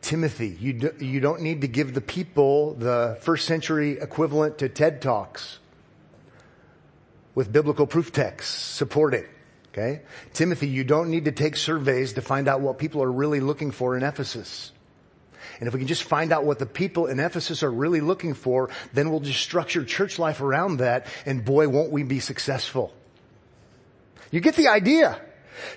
Timothy, 0.00 0.56
you, 0.60 0.72
do, 0.74 0.94
you 1.00 1.20
don't 1.20 1.42
need 1.42 1.62
to 1.62 1.68
give 1.68 1.94
the 1.94 2.00
people 2.00 2.74
the 2.74 3.18
first 3.20 3.46
century 3.46 3.98
equivalent 4.00 4.58
to 4.58 4.68
TED 4.68 5.02
Talks 5.02 5.58
with 7.34 7.52
biblical 7.52 7.86
proof 7.86 8.12
texts. 8.12 8.54
supporting. 8.54 9.24
Okay? 9.72 10.02
Timothy, 10.32 10.68
you 10.68 10.84
don't 10.84 11.10
need 11.10 11.26
to 11.26 11.32
take 11.32 11.56
surveys 11.56 12.14
to 12.14 12.22
find 12.22 12.48
out 12.48 12.60
what 12.60 12.78
people 12.78 13.02
are 13.02 13.12
really 13.12 13.40
looking 13.40 13.70
for 13.70 13.96
in 13.96 14.02
Ephesus. 14.02 14.72
And 15.60 15.66
if 15.66 15.74
we 15.74 15.80
can 15.80 15.88
just 15.88 16.04
find 16.04 16.32
out 16.32 16.44
what 16.44 16.58
the 16.58 16.66
people 16.66 17.06
in 17.06 17.20
Ephesus 17.20 17.62
are 17.62 17.70
really 17.70 18.00
looking 18.00 18.34
for, 18.34 18.70
then 18.92 19.10
we'll 19.10 19.20
just 19.20 19.40
structure 19.40 19.84
church 19.84 20.18
life 20.18 20.40
around 20.40 20.78
that 20.78 21.06
and 21.26 21.44
boy, 21.44 21.68
won't 21.68 21.90
we 21.90 22.02
be 22.02 22.20
successful. 22.20 22.92
You 24.30 24.40
get 24.40 24.56
the 24.56 24.68
idea. 24.68 25.20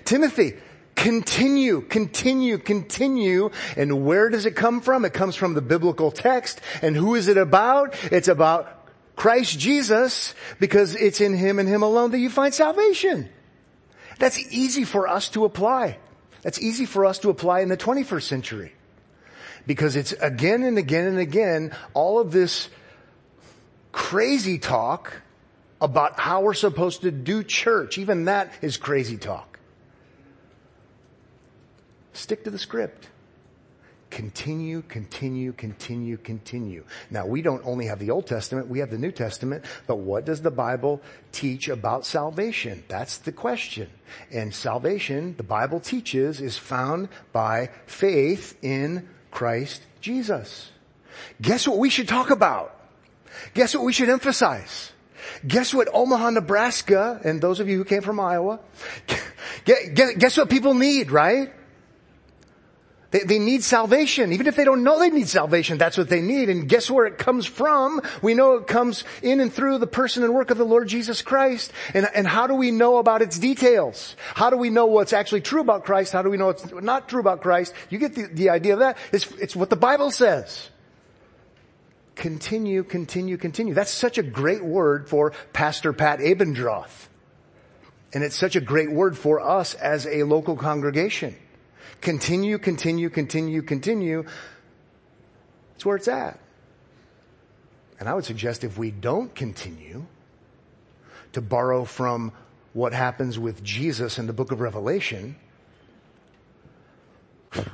Timothy, 0.04 0.54
Continue, 1.02 1.80
continue, 1.80 2.58
continue. 2.58 3.50
And 3.76 4.06
where 4.06 4.30
does 4.30 4.46
it 4.46 4.54
come 4.54 4.80
from? 4.80 5.04
It 5.04 5.12
comes 5.12 5.34
from 5.34 5.54
the 5.54 5.60
biblical 5.60 6.12
text. 6.12 6.60
And 6.80 6.94
who 6.94 7.16
is 7.16 7.26
it 7.26 7.36
about? 7.36 7.96
It's 8.12 8.28
about 8.28 8.86
Christ 9.16 9.58
Jesus 9.58 10.32
because 10.60 10.94
it's 10.94 11.20
in 11.20 11.34
Him 11.34 11.58
and 11.58 11.68
Him 11.68 11.82
alone 11.82 12.12
that 12.12 12.20
you 12.20 12.30
find 12.30 12.54
salvation. 12.54 13.28
That's 14.20 14.38
easy 14.52 14.84
for 14.84 15.08
us 15.08 15.28
to 15.30 15.44
apply. 15.44 15.98
That's 16.42 16.60
easy 16.60 16.86
for 16.86 17.04
us 17.04 17.18
to 17.18 17.30
apply 17.30 17.62
in 17.62 17.68
the 17.68 17.76
21st 17.76 18.22
century. 18.22 18.72
Because 19.66 19.96
it's 19.96 20.12
again 20.12 20.62
and 20.62 20.78
again 20.78 21.08
and 21.08 21.18
again 21.18 21.74
all 21.94 22.20
of 22.20 22.30
this 22.30 22.68
crazy 23.90 24.60
talk 24.60 25.20
about 25.80 26.20
how 26.20 26.42
we're 26.42 26.54
supposed 26.54 27.02
to 27.02 27.10
do 27.10 27.42
church. 27.42 27.98
Even 27.98 28.26
that 28.26 28.52
is 28.62 28.76
crazy 28.76 29.16
talk. 29.16 29.51
Stick 32.12 32.44
to 32.44 32.50
the 32.50 32.58
script. 32.58 33.08
Continue, 34.12 34.82
continue, 34.82 35.54
continue, 35.54 36.18
continue. 36.18 36.84
Now 37.10 37.24
we 37.24 37.40
don't 37.40 37.64
only 37.64 37.86
have 37.86 37.98
the 37.98 38.10
Old 38.10 38.26
Testament, 38.26 38.68
we 38.68 38.80
have 38.80 38.90
the 38.90 38.98
New 38.98 39.10
Testament, 39.10 39.64
but 39.86 39.96
what 39.96 40.26
does 40.26 40.42
the 40.42 40.50
Bible 40.50 41.00
teach 41.32 41.70
about 41.70 42.04
salvation? 42.04 42.84
That's 42.88 43.16
the 43.16 43.32
question. 43.32 43.88
And 44.30 44.54
salvation, 44.54 45.34
the 45.38 45.44
Bible 45.44 45.80
teaches, 45.80 46.42
is 46.42 46.58
found 46.58 47.08
by 47.32 47.70
faith 47.86 48.54
in 48.60 49.08
Christ 49.30 49.80
Jesus. 50.02 50.70
Guess 51.40 51.66
what 51.66 51.78
we 51.78 51.88
should 51.88 52.06
talk 52.06 52.28
about? 52.28 52.78
Guess 53.54 53.74
what 53.74 53.84
we 53.84 53.94
should 53.94 54.10
emphasize? 54.10 54.92
Guess 55.46 55.72
what 55.72 55.88
Omaha, 55.90 56.30
Nebraska, 56.30 57.18
and 57.24 57.40
those 57.40 57.60
of 57.60 57.68
you 57.68 57.78
who 57.78 57.84
came 57.84 58.02
from 58.02 58.20
Iowa, 58.20 58.60
guess 59.64 60.36
what 60.36 60.50
people 60.50 60.74
need, 60.74 61.10
right? 61.10 61.50
They, 63.12 63.20
they 63.20 63.38
need 63.38 63.62
salvation. 63.62 64.32
Even 64.32 64.46
if 64.46 64.56
they 64.56 64.64
don't 64.64 64.82
know 64.82 64.98
they 64.98 65.10
need 65.10 65.28
salvation, 65.28 65.78
that's 65.78 65.96
what 65.96 66.08
they 66.08 66.20
need. 66.20 66.48
And 66.48 66.68
guess 66.68 66.90
where 66.90 67.06
it 67.06 67.18
comes 67.18 67.46
from? 67.46 68.00
We 68.22 68.34
know 68.34 68.54
it 68.54 68.66
comes 68.66 69.04
in 69.22 69.38
and 69.38 69.52
through 69.52 69.78
the 69.78 69.86
person 69.86 70.24
and 70.24 70.34
work 70.34 70.50
of 70.50 70.58
the 70.58 70.64
Lord 70.64 70.88
Jesus 70.88 71.22
Christ. 71.22 71.72
And, 71.94 72.08
and 72.14 72.26
how 72.26 72.46
do 72.46 72.54
we 72.54 72.70
know 72.70 72.96
about 72.96 73.22
its 73.22 73.38
details? 73.38 74.16
How 74.34 74.50
do 74.50 74.56
we 74.56 74.70
know 74.70 74.86
what's 74.86 75.12
actually 75.12 75.42
true 75.42 75.60
about 75.60 75.84
Christ? 75.84 76.12
How 76.12 76.22
do 76.22 76.30
we 76.30 76.38
know 76.38 76.48
it's 76.48 76.72
not 76.72 77.08
true 77.08 77.20
about 77.20 77.42
Christ? 77.42 77.74
You 77.90 77.98
get 77.98 78.14
the, 78.14 78.28
the 78.32 78.50
idea 78.50 78.72
of 78.72 78.78
that. 78.80 78.96
It's, 79.12 79.30
it's 79.32 79.54
what 79.54 79.70
the 79.70 79.76
Bible 79.76 80.10
says. 80.10 80.70
Continue, 82.14 82.82
continue, 82.82 83.36
continue. 83.36 83.74
That's 83.74 83.90
such 83.90 84.16
a 84.16 84.22
great 84.22 84.64
word 84.64 85.08
for 85.08 85.32
Pastor 85.52 85.92
Pat 85.92 86.18
Abendroth. 86.20 87.08
And 88.14 88.24
it's 88.24 88.36
such 88.36 88.56
a 88.56 88.60
great 88.60 88.90
word 88.90 89.16
for 89.16 89.40
us 89.40 89.74
as 89.74 90.06
a 90.06 90.24
local 90.24 90.56
congregation. 90.56 91.36
Continue, 92.02 92.58
continue, 92.58 93.08
continue, 93.08 93.62
continue. 93.62 94.24
It's 95.76 95.86
where 95.86 95.96
it's 95.96 96.08
at. 96.08 96.38
And 97.98 98.08
I 98.08 98.14
would 98.14 98.24
suggest 98.24 98.64
if 98.64 98.76
we 98.76 98.90
don't 98.90 99.32
continue 99.34 100.04
to 101.32 101.40
borrow 101.40 101.84
from 101.84 102.32
what 102.72 102.92
happens 102.92 103.38
with 103.38 103.62
Jesus 103.62 104.18
in 104.18 104.26
the 104.26 104.32
book 104.32 104.50
of 104.50 104.60
Revelation, 104.60 105.36
the 107.52 107.72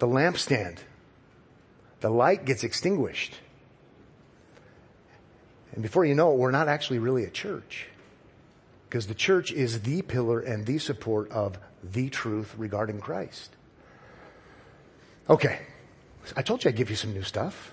lampstand, 0.00 0.78
the 2.00 2.10
light 2.10 2.44
gets 2.44 2.64
extinguished. 2.64 3.38
And 5.72 5.82
before 5.82 6.04
you 6.04 6.16
know 6.16 6.32
it, 6.32 6.38
we're 6.38 6.50
not 6.50 6.66
actually 6.66 6.98
really 6.98 7.24
a 7.24 7.30
church. 7.30 7.86
Because 8.88 9.06
the 9.06 9.14
church 9.14 9.52
is 9.52 9.82
the 9.82 10.02
pillar 10.02 10.40
and 10.40 10.64
the 10.64 10.78
support 10.78 11.30
of 11.30 11.58
the 11.82 12.08
truth 12.08 12.54
regarding 12.56 13.00
Christ. 13.00 13.50
Okay. 15.28 15.60
I 16.36 16.42
told 16.42 16.64
you 16.64 16.70
I'd 16.70 16.76
give 16.76 16.90
you 16.90 16.96
some 16.96 17.12
new 17.12 17.22
stuff. 17.22 17.72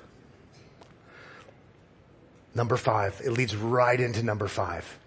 Number 2.55 2.77
five. 2.77 3.21
It 3.23 3.31
leads 3.31 3.55
right 3.55 3.99
into 3.99 4.23
number 4.23 4.47
five. 4.47 4.99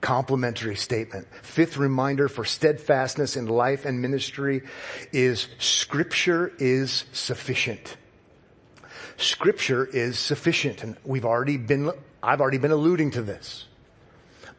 Complementary 0.00 0.76
statement. 0.76 1.26
Fifth 1.42 1.76
reminder 1.76 2.28
for 2.28 2.44
steadfastness 2.44 3.36
in 3.36 3.46
life 3.46 3.84
and 3.84 4.00
ministry 4.00 4.62
is 5.12 5.46
scripture 5.58 6.52
is 6.58 7.04
sufficient. 7.12 7.96
Scripture 9.18 9.84
is 9.84 10.18
sufficient. 10.18 10.82
And 10.82 10.96
we've 11.04 11.26
already 11.26 11.58
been, 11.58 11.90
I've 12.22 12.40
already 12.40 12.58
been 12.58 12.70
alluding 12.70 13.12
to 13.12 13.22
this. 13.22 13.66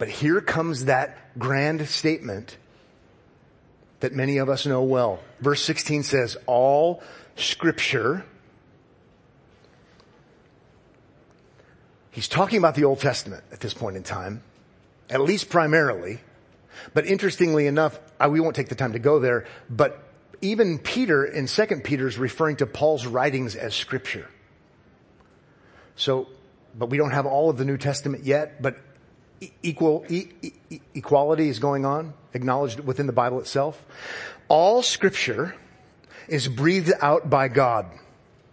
But 0.02 0.10
here 0.10 0.42
comes 0.42 0.86
that 0.86 1.38
grand 1.38 1.88
statement 1.88 2.58
that 4.00 4.14
many 4.14 4.40
of 4.40 4.50
us 4.50 4.66
know 4.66 4.82
well. 4.82 5.20
Verse 5.40 5.62
16 5.64 6.02
says, 6.02 6.38
all 6.48 7.04
scripture, 7.36 8.26
he's 12.10 12.28
talking 12.28 12.58
about 12.58 12.74
the 12.74 12.84
Old 12.84 13.00
Testament 13.00 13.44
at 13.52 13.60
this 13.60 13.76
point 13.76 13.96
in 13.96 14.02
time, 14.02 14.42
at 15.08 15.22
least 15.22 15.52
primarily. 15.52 16.20
But 16.96 17.06
interestingly 17.06 17.68
enough, 17.68 18.00
I, 18.20 18.30
we 18.30 18.40
won't 18.40 18.56
take 18.56 18.70
the 18.70 18.76
time 18.76 18.94
to 18.94 19.00
go 19.00 19.20
there, 19.20 19.46
but 19.70 20.04
even 20.42 20.80
Peter 20.80 21.24
in 21.24 21.46
2 21.46 21.66
Peter 21.84 22.08
is 22.08 22.18
referring 22.18 22.56
to 22.56 22.66
Paul's 22.66 23.06
writings 23.06 23.56
as 23.56 23.76
scripture. 23.76 24.28
So, 25.96 26.28
but 26.76 26.90
we 26.90 26.98
don't 26.98 27.12
have 27.12 27.28
all 27.28 27.52
of 27.52 27.60
the 27.60 27.66
New 27.66 27.78
Testament 27.78 28.24
yet, 28.24 28.64
but 28.64 28.78
equal, 29.64 30.06
e- 30.10 30.30
e- 30.42 30.82
equality 30.94 31.50
is 31.50 31.60
going 31.60 31.86
on, 31.86 32.14
acknowledged 32.34 32.80
within 32.80 33.08
the 33.08 33.14
Bible 33.14 33.40
itself. 33.40 33.84
All 34.48 34.84
scripture 34.84 35.56
is 36.28 36.48
breathed 36.48 36.92
out 37.02 37.30
by 37.30 37.48
God. 37.48 37.88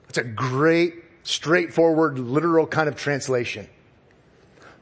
That's 0.06 0.18
a 0.18 0.24
great, 0.24 0.94
straightforward, 1.22 2.18
literal 2.18 2.66
kind 2.66 2.88
of 2.88 2.96
translation. 2.96 3.68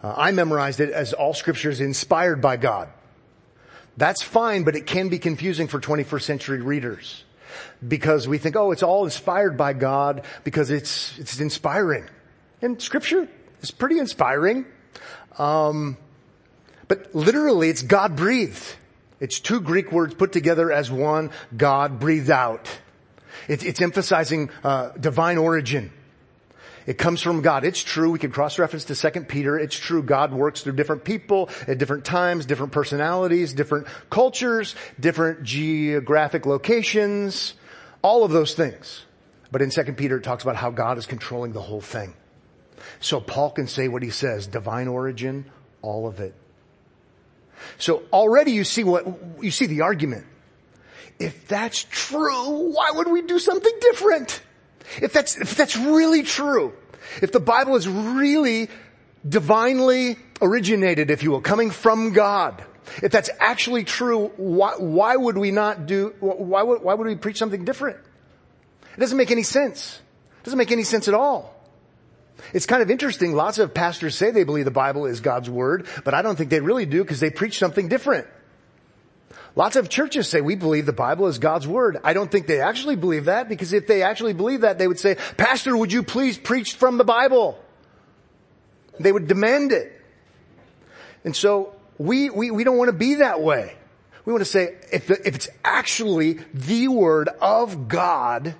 Uh, 0.03 0.15
I 0.17 0.31
memorized 0.31 0.81
it 0.81 0.91
as 0.91 1.13
all 1.13 1.35
scripture 1.35 1.71
is 1.71 1.81
inspired 1.81 2.41
by 2.41 2.57
God. 2.57 2.89
That's 3.97 4.23
fine, 4.23 4.65
but 4.65 4.77
it 4.77 4.87
can 4.87 5.09
be 5.09 5.19
confusing 5.19 5.69
for 5.69 5.81
21st 5.81 6.23
century 6.23 6.61
readers 6.61 7.25
because 7.87 8.29
we 8.29 8.39
think, 8.39 8.57
oh, 8.57 8.71
it's 8.71 8.83
all 8.83 9.05
inspired 9.05 9.57
by 9.57 9.73
God 9.73 10.25
because 10.45 10.71
it's, 10.71 11.19
it's 11.19 11.41
inspiring. 11.41 12.05
And 12.63 12.81
scripture 12.81 13.29
is 13.63 13.71
pretty 13.71 13.99
inspiring. 13.99 14.67
Um, 15.39 15.97
but 16.89 17.15
literally 17.15 17.69
it's 17.69 17.83
God 17.83 18.17
breathed. 18.17 18.77
It's 19.19 19.41
two 19.41 19.61
Greek 19.61 19.93
words 19.93 20.15
put 20.15 20.33
together 20.33 20.71
as 20.71 20.91
one, 20.91 21.31
God 21.57 21.99
breathed 21.99 22.31
out. 22.31 22.69
It's, 23.49 23.65
it's 23.65 23.81
emphasizing 23.81 24.51
uh, 24.63 24.91
divine 24.91 25.39
origin. 25.39 25.93
It 26.87 26.99
comes 26.99 27.21
from 27.21 27.43
God. 27.43 27.65
It's 27.65 27.83
true. 27.83 28.13
We 28.13 28.19
can 28.19 28.31
cross-reference 28.31 28.85
to 28.87 28.95
2 28.95 29.23
Peter. 29.23 29.59
It's 29.59 29.77
true. 29.77 30.03
God 30.03 30.33
works 30.33 30.63
through 30.63 30.75
different 30.75 31.05
people 31.05 31.51
at 31.67 31.79
different 31.79 32.05
times, 32.05 32.47
different 32.47 32.73
personalities, 32.73 33.53
different 33.53 33.89
cultures, 34.09 34.77
different 35.01 35.43
geographic 35.43 36.47
locations, 36.47 37.55
all 38.03 38.23
of 38.23 38.31
those 38.31 38.55
things. 38.55 39.05
But 39.51 39.63
in 39.63 39.71
2 39.71 39.95
Peter, 39.95 40.19
it 40.19 40.23
talks 40.23 40.45
about 40.45 40.57
how 40.57 40.71
God 40.71 40.97
is 40.99 41.07
controlling 41.07 41.53
the 41.53 41.61
whole 41.61 41.81
thing. 41.81 42.15
So 43.01 43.21
Paul 43.21 43.51
can 43.51 43.67
say 43.67 43.89
what 43.89 44.03
he 44.03 44.11
says, 44.11 44.47
divine 44.47 44.89
origin, 44.89 45.51
all 45.83 46.07
of 46.07 46.21
it. 46.21 46.35
So 47.79 48.03
already 48.13 48.53
you 48.53 48.65
see 48.65 48.85
what, 48.85 49.07
you 49.41 49.51
see 49.51 49.67
the 49.67 49.83
argument. 49.83 50.27
If 51.19 51.49
that's 51.49 51.87
true, 51.91 52.73
why 52.73 52.91
would 52.93 53.09
we 53.09 53.23
do 53.23 53.39
something 53.39 53.73
different? 53.81 54.43
If 55.01 55.13
that's, 55.13 55.37
if 55.37 55.57
that's 55.57 55.77
really 55.77 56.23
true, 56.23 56.75
if 57.23 57.33
the 57.33 57.41
Bible 57.41 57.77
is 57.77 57.89
really 57.89 58.69
divinely 59.27 60.19
originated, 60.41 61.11
if 61.11 61.23
you 61.23 61.31
will, 61.31 61.41
coming 61.41 61.71
from 61.71 62.13
God, 62.13 62.63
if 63.03 63.11
that's 63.11 63.31
actually 63.41 63.85
true, 63.85 64.29
why, 64.37 64.75
why 64.77 65.17
would 65.17 65.39
we 65.39 65.51
not 65.51 65.87
do, 65.87 66.15
why 66.21 66.63
would, 66.63 66.83
why 66.83 66.95
would 66.95 67.07
we 67.07 67.17
preach 67.17 67.39
something 67.39 67.65
different? 67.65 67.97
It 68.95 69.01
doesn't 69.01 69.17
make 69.19 69.31
any 69.31 69.43
sense. 69.43 70.01
It 70.41 70.45
doesn't 70.45 70.59
make 70.59 70.71
any 70.73 70.85
sense 70.85 71.09
at 71.09 71.15
all. 71.15 71.56
It's 72.53 72.67
kind 72.67 72.83
of 72.83 72.91
interesting. 72.91 73.35
Lots 73.35 73.59
of 73.59 73.75
pastors 73.75 74.15
say 74.15 74.31
they 74.31 74.45
believe 74.45 74.65
the 74.65 74.71
Bible 74.71 75.07
is 75.07 75.21
God's 75.21 75.49
Word, 75.51 75.87
but 76.05 76.15
I 76.15 76.23
don't 76.23 76.37
think 76.37 76.51
they 76.51 76.61
really 76.61 76.87
do 76.87 77.03
because 77.03 77.21
they 77.21 77.31
preach 77.31 77.59
something 77.59 77.89
different. 77.89 78.27
Lots 79.55 79.77
of 79.77 79.89
churches 79.89 80.29
say 80.29 80.43
we 80.43 80.55
believe 80.55 80.85
the 80.85 80.93
Bible 80.93 81.29
is 81.29 81.39
God's 81.39 81.67
Word. 81.67 81.99
I 82.05 82.13
don't 82.13 82.31
think 82.31 82.47
they 82.47 82.61
actually 82.61 82.97
believe 82.97 83.25
that 83.25 83.49
because 83.49 83.73
if 83.73 83.87
they 83.87 84.03
actually 84.03 84.35
believe 84.35 84.61
that, 84.61 84.79
they 84.79 84.87
would 84.87 85.01
say, 85.01 85.17
Pastor, 85.39 85.75
would 85.75 85.93
you 85.93 86.03
please 86.03 86.37
preach 86.37 86.75
from 86.75 86.99
the 86.99 87.05
Bible? 87.05 87.59
They 89.01 89.11
would 89.11 89.27
demand 89.27 89.73
it. 89.73 89.93
And 91.25 91.35
so 91.35 91.75
we, 91.97 92.29
we, 92.29 92.51
we 92.51 92.65
don't 92.65 92.77
want 92.77 92.89
to 92.89 92.97
be 92.97 93.17
that 93.17 93.41
way. 93.41 93.75
We 94.27 94.33
want 94.33 94.45
to 94.45 94.51
say, 94.51 94.77
if, 94.93 95.07
the, 95.07 95.27
if 95.27 95.35
it's 95.35 95.49
actually 95.65 96.35
the 96.53 96.89
Word 96.89 97.31
of 97.41 97.89
God, 97.89 98.55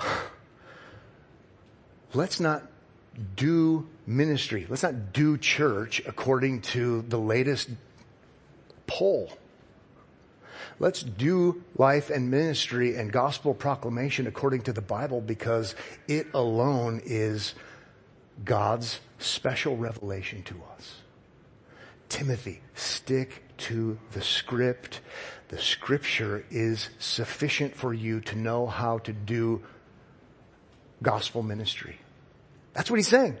let's 2.14 2.40
not 2.40 2.64
do 3.36 3.88
ministry. 4.06 4.66
Let's 4.68 4.82
not 4.82 5.12
do 5.12 5.36
church 5.36 6.02
according 6.06 6.62
to 6.62 7.02
the 7.02 7.18
latest 7.18 7.70
poll. 8.86 9.32
Let's 10.78 11.02
do 11.02 11.62
life 11.76 12.08
and 12.08 12.30
ministry 12.30 12.96
and 12.96 13.12
gospel 13.12 13.52
proclamation 13.52 14.26
according 14.26 14.62
to 14.62 14.72
the 14.72 14.80
Bible 14.80 15.20
because 15.20 15.74
it 16.08 16.28
alone 16.32 17.02
is 17.04 17.54
God's 18.44 19.00
special 19.18 19.76
revelation 19.76 20.42
to 20.44 20.54
us. 20.74 20.96
Timothy, 22.08 22.62
stick 22.74 23.44
to 23.58 23.98
the 24.12 24.22
script. 24.22 25.00
The 25.48 25.58
scripture 25.58 26.44
is 26.50 26.88
sufficient 26.98 27.76
for 27.76 27.92
you 27.92 28.20
to 28.22 28.36
know 28.36 28.66
how 28.66 28.98
to 28.98 29.12
do 29.12 29.62
gospel 31.02 31.42
ministry. 31.42 31.98
That's 32.74 32.90
what 32.90 32.96
he's 32.96 33.08
saying. 33.08 33.36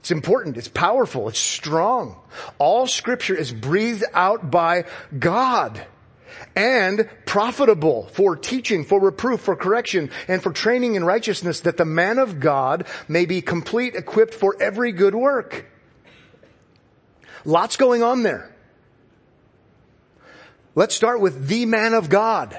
It's 0.00 0.10
important. 0.10 0.56
It's 0.56 0.68
powerful. 0.68 1.28
It's 1.28 1.38
strong. 1.38 2.16
All 2.58 2.86
scripture 2.86 3.36
is 3.36 3.52
breathed 3.52 4.04
out 4.12 4.50
by 4.50 4.84
God 5.16 5.86
and 6.56 7.08
profitable 7.24 8.08
for 8.08 8.36
teaching, 8.36 8.84
for 8.84 9.00
reproof, 9.00 9.40
for 9.40 9.54
correction, 9.54 10.10
and 10.28 10.42
for 10.42 10.52
training 10.52 10.96
in 10.96 11.04
righteousness 11.04 11.60
that 11.60 11.76
the 11.76 11.84
man 11.84 12.18
of 12.18 12.40
God 12.40 12.86
may 13.06 13.26
be 13.26 13.42
complete, 13.42 13.94
equipped 13.94 14.34
for 14.34 14.56
every 14.60 14.92
good 14.92 15.14
work. 15.14 15.66
Lots 17.44 17.76
going 17.76 18.02
on 18.02 18.22
there. 18.22 18.54
Let's 20.74 20.94
start 20.94 21.20
with 21.20 21.46
the 21.48 21.66
man 21.66 21.94
of 21.94 22.08
God. 22.08 22.58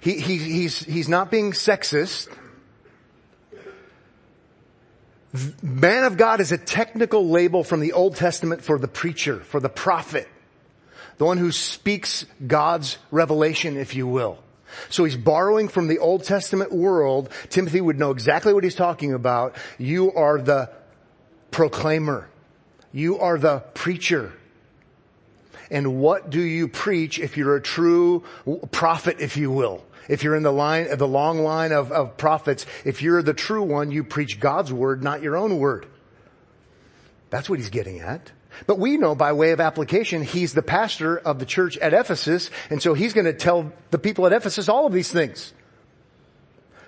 He, 0.00 0.18
he, 0.18 0.38
he's, 0.38 0.80
he's 0.80 1.08
not 1.08 1.30
being 1.30 1.52
sexist. 1.52 2.28
Man 5.62 6.04
of 6.04 6.16
God 6.16 6.40
is 6.40 6.52
a 6.52 6.58
technical 6.58 7.28
label 7.28 7.64
from 7.64 7.80
the 7.80 7.92
Old 7.92 8.16
Testament 8.16 8.62
for 8.62 8.78
the 8.78 8.88
preacher, 8.88 9.40
for 9.40 9.60
the 9.60 9.68
prophet. 9.68 10.28
The 11.18 11.24
one 11.24 11.38
who 11.38 11.52
speaks 11.52 12.26
God's 12.46 12.98
revelation, 13.10 13.76
if 13.76 13.94
you 13.94 14.06
will. 14.06 14.38
So 14.88 15.04
he's 15.04 15.16
borrowing 15.16 15.68
from 15.68 15.88
the 15.88 15.98
Old 15.98 16.24
Testament 16.24 16.72
world. 16.72 17.30
Timothy 17.48 17.80
would 17.80 17.98
know 17.98 18.10
exactly 18.10 18.52
what 18.52 18.64
he's 18.64 18.74
talking 18.74 19.12
about. 19.12 19.56
You 19.78 20.12
are 20.12 20.40
the 20.40 20.70
proclaimer. 21.50 22.28
You 22.92 23.18
are 23.18 23.38
the 23.38 23.60
preacher. 23.74 24.32
And 25.72 25.98
what 26.00 26.28
do 26.28 26.40
you 26.40 26.68
preach 26.68 27.18
if 27.18 27.38
you're 27.38 27.56
a 27.56 27.62
true 27.62 28.24
prophet, 28.70 29.16
if 29.20 29.38
you 29.38 29.50
will? 29.50 29.82
If 30.06 30.22
you're 30.22 30.36
in 30.36 30.42
the 30.42 30.52
line, 30.52 30.94
the 30.96 31.08
long 31.08 31.38
line 31.38 31.72
of, 31.72 31.90
of 31.90 32.18
prophets, 32.18 32.66
if 32.84 33.00
you're 33.00 33.22
the 33.22 33.32
true 33.32 33.62
one, 33.62 33.90
you 33.90 34.04
preach 34.04 34.38
God's 34.38 34.70
word, 34.70 35.02
not 35.02 35.22
your 35.22 35.34
own 35.34 35.58
word. 35.58 35.86
That's 37.30 37.48
what 37.48 37.58
he's 37.58 37.70
getting 37.70 38.00
at. 38.00 38.30
But 38.66 38.78
we 38.78 38.98
know 38.98 39.14
by 39.14 39.32
way 39.32 39.52
of 39.52 39.60
application, 39.60 40.22
he's 40.22 40.52
the 40.52 40.62
pastor 40.62 41.16
of 41.16 41.38
the 41.38 41.46
church 41.46 41.78
at 41.78 41.94
Ephesus, 41.94 42.50
and 42.68 42.82
so 42.82 42.92
he's 42.92 43.14
to 43.24 43.32
tell 43.32 43.72
the 43.90 43.98
people 43.98 44.26
at 44.26 44.34
Ephesus 44.34 44.68
all 44.68 44.86
of 44.86 44.92
these 44.92 45.10
things. 45.10 45.54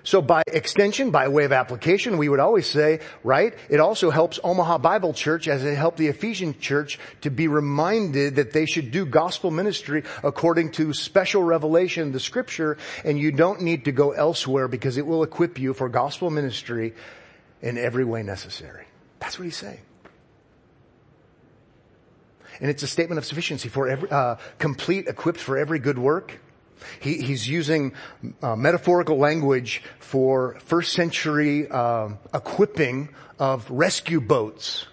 So 0.05 0.21
by 0.21 0.43
extension, 0.45 1.09
by 1.09 1.27
way 1.29 1.45
of 1.45 1.51
application, 1.51 2.19
we 2.19 2.29
would 2.29 2.39
always 2.39 2.67
say, 2.67 2.99
right, 3.23 3.55
it 3.69 3.79
also 3.79 4.11
helps 4.11 4.39
Omaha 4.43 4.77
Bible 4.77 5.13
Church 5.13 5.47
as 5.47 5.65
it 5.65 5.75
helped 5.75 5.97
the 5.97 6.07
Ephesian 6.07 6.59
church 6.59 6.99
to 7.21 7.31
be 7.31 7.47
reminded 7.47 8.35
that 8.35 8.53
they 8.53 8.67
should 8.67 8.91
do 8.91 9.07
gospel 9.07 9.49
ministry 9.49 10.03
according 10.23 10.71
to 10.73 10.93
special 10.93 11.41
revelation, 11.41 12.11
the 12.11 12.19
scripture, 12.19 12.77
and 13.03 13.17
you 13.17 13.31
don't 13.31 13.61
need 13.61 13.85
to 13.85 13.91
go 13.91 14.11
elsewhere 14.11 14.67
because 14.67 14.97
it 14.97 15.07
will 15.07 15.23
equip 15.23 15.57
you 15.57 15.73
for 15.73 15.89
gospel 15.89 16.29
ministry 16.29 16.93
in 17.63 17.79
every 17.79 18.05
way 18.05 18.21
necessary. 18.21 18.85
That's 19.19 19.39
what 19.39 19.45
he's 19.45 19.57
saying. 19.57 19.81
And 22.61 22.69
it's 22.69 22.83
a 22.83 22.87
statement 22.87 23.17
of 23.17 23.25
sufficiency 23.25 23.69
for 23.69 23.87
every, 23.87 24.09
uh, 24.11 24.35
complete, 24.59 25.07
equipped 25.07 25.39
for 25.39 25.57
every 25.57 25.79
good 25.79 25.97
work. 25.97 26.39
He, 26.99 27.21
he's 27.21 27.47
using 27.47 27.93
uh, 28.41 28.55
metaphorical 28.55 29.17
language 29.17 29.81
for 29.99 30.57
first 30.65 30.93
century 30.93 31.67
uh, 31.69 32.09
equipping 32.33 33.09
of 33.39 33.69
rescue 33.69 34.21
boats. 34.21 34.85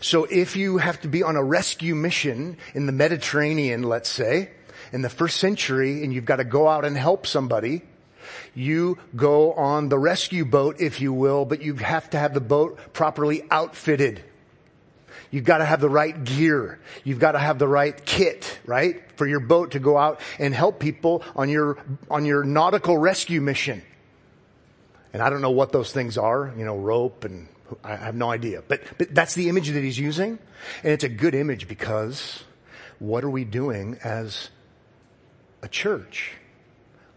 So 0.00 0.24
if 0.24 0.56
you 0.56 0.78
have 0.78 1.00
to 1.00 1.08
be 1.08 1.22
on 1.22 1.36
a 1.36 1.42
rescue 1.42 1.94
mission 1.94 2.56
in 2.74 2.86
the 2.86 2.92
Mediterranean, 2.92 3.82
let's 3.82 4.08
say, 4.08 4.50
in 4.92 5.02
the 5.02 5.10
first 5.10 5.38
century, 5.38 6.04
and 6.04 6.14
you've 6.14 6.24
got 6.24 6.36
to 6.36 6.44
go 6.44 6.68
out 6.68 6.84
and 6.84 6.96
help 6.96 7.26
somebody, 7.26 7.82
you 8.54 8.98
go 9.16 9.52
on 9.52 9.88
the 9.88 9.98
rescue 9.98 10.44
boat, 10.44 10.76
if 10.80 11.00
you 11.00 11.12
will, 11.12 11.44
but 11.44 11.62
you 11.62 11.74
have 11.74 12.10
to 12.10 12.18
have 12.18 12.32
the 12.32 12.40
boat 12.40 12.78
properly 12.92 13.44
outfitted. 13.50 14.22
You've 15.30 15.44
got 15.44 15.58
to 15.58 15.64
have 15.64 15.80
the 15.80 15.88
right 15.88 16.24
gear. 16.24 16.78
You've 17.04 17.18
got 17.18 17.32
to 17.32 17.38
have 17.38 17.58
the 17.58 17.68
right 17.68 18.04
kit, 18.04 18.58
right? 18.64 19.02
For 19.16 19.26
your 19.26 19.40
boat 19.40 19.72
to 19.72 19.78
go 19.78 19.98
out 19.98 20.20
and 20.38 20.54
help 20.54 20.78
people 20.78 21.22
on 21.36 21.48
your, 21.48 21.78
on 22.10 22.24
your 22.24 22.44
nautical 22.44 22.96
rescue 22.96 23.40
mission. 23.40 23.82
And 25.12 25.22
I 25.22 25.30
don't 25.30 25.42
know 25.42 25.50
what 25.50 25.72
those 25.72 25.92
things 25.92 26.18
are, 26.18 26.52
you 26.56 26.64
know, 26.64 26.76
rope 26.76 27.24
and 27.24 27.48
I 27.84 27.96
have 27.96 28.14
no 28.14 28.30
idea. 28.30 28.62
But, 28.66 28.82
but 28.96 29.14
that's 29.14 29.34
the 29.34 29.48
image 29.48 29.68
that 29.68 29.82
he's 29.82 29.98
using. 29.98 30.38
And 30.82 30.92
it's 30.92 31.04
a 31.04 31.08
good 31.08 31.34
image 31.34 31.68
because 31.68 32.42
what 32.98 33.24
are 33.24 33.30
we 33.30 33.44
doing 33.44 33.98
as 34.02 34.50
a 35.62 35.68
church? 35.68 36.32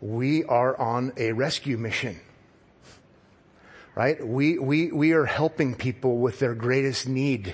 We 0.01 0.43
are 0.45 0.75
on 0.77 1.13
a 1.17 1.31
rescue 1.31 1.77
mission 1.77 2.19
right? 3.95 4.25
We, 4.25 4.57
we, 4.57 4.91
we 4.91 5.11
are 5.13 5.25
helping 5.25 5.75
people 5.75 6.17
with 6.17 6.39
their 6.39 6.55
greatest 6.55 7.07
need. 7.07 7.53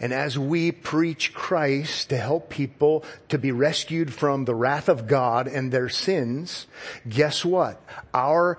And 0.00 0.12
as 0.12 0.38
we 0.38 0.72
preach 0.72 1.32
Christ 1.32 2.10
to 2.10 2.16
help 2.16 2.50
people 2.50 3.04
to 3.28 3.38
be 3.38 3.52
rescued 3.52 4.12
from 4.12 4.44
the 4.44 4.54
wrath 4.54 4.88
of 4.88 5.06
God 5.06 5.48
and 5.48 5.72
their 5.72 5.88
sins, 5.88 6.66
guess 7.08 7.44
what? 7.44 7.80
Our 8.12 8.58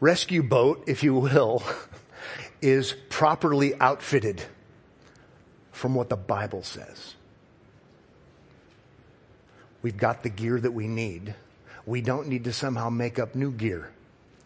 rescue 0.00 0.42
boat, 0.42 0.84
if 0.86 1.02
you 1.02 1.14
will, 1.14 1.62
is 2.62 2.94
properly 3.08 3.74
outfitted 3.80 4.42
from 5.70 5.94
what 5.94 6.08
the 6.08 6.16
Bible 6.16 6.62
says. 6.62 7.14
We've 9.82 9.96
got 9.96 10.22
the 10.22 10.28
gear 10.28 10.60
that 10.60 10.72
we 10.72 10.86
need. 10.86 11.34
We 11.86 12.00
don't 12.00 12.28
need 12.28 12.44
to 12.44 12.52
somehow 12.52 12.90
make 12.90 13.18
up 13.18 13.34
new 13.34 13.50
gear 13.50 13.90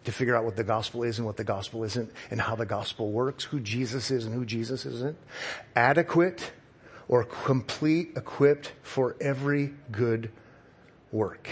to 0.07 0.13
figure 0.13 0.37
out 0.37 0.45
what 0.45 0.57
the 0.57 0.65
gospel 0.65 1.03
is 1.03 1.19
and 1.19 1.27
what 1.27 1.37
the 1.37 1.45
gospel 1.45 1.85
isn't 1.85 2.11
and 2.31 2.41
how 2.41 2.55
the 2.55 2.65
gospel 2.65 3.11
works, 3.11 3.45
who 3.45 3.61
Jesus 3.61 4.11
is 4.11 4.25
and 4.25 4.35
who 4.35 4.45
Jesus 4.45 4.87
isn't. 4.87 5.19
Adequate 5.75 6.53
or 7.09 7.25
complete 7.25 8.13
equipped 8.17 8.73
for 8.83 9.17
every 9.21 9.75
good 9.91 10.31
work. 11.11 11.51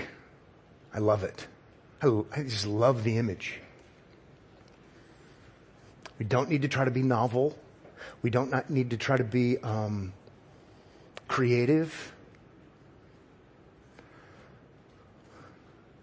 I 0.92 1.00
love 1.00 1.24
it. 1.24 1.46
I, 2.00 2.42
just 2.42 2.66
love 2.66 3.02
the 3.02 3.18
image. 3.18 3.60
We 6.18 6.24
don't 6.24 6.48
need 6.48 6.62
to 6.62 6.68
try 6.68 6.84
to 6.84 6.90
be 6.92 7.02
novel. 7.02 7.58
We 8.22 8.30
don't 8.30 8.70
need 8.70 8.90
to 8.90 8.96
try 8.96 9.16
to 9.16 9.24
be 9.24 9.58
um, 9.58 10.12
creative. 11.26 12.12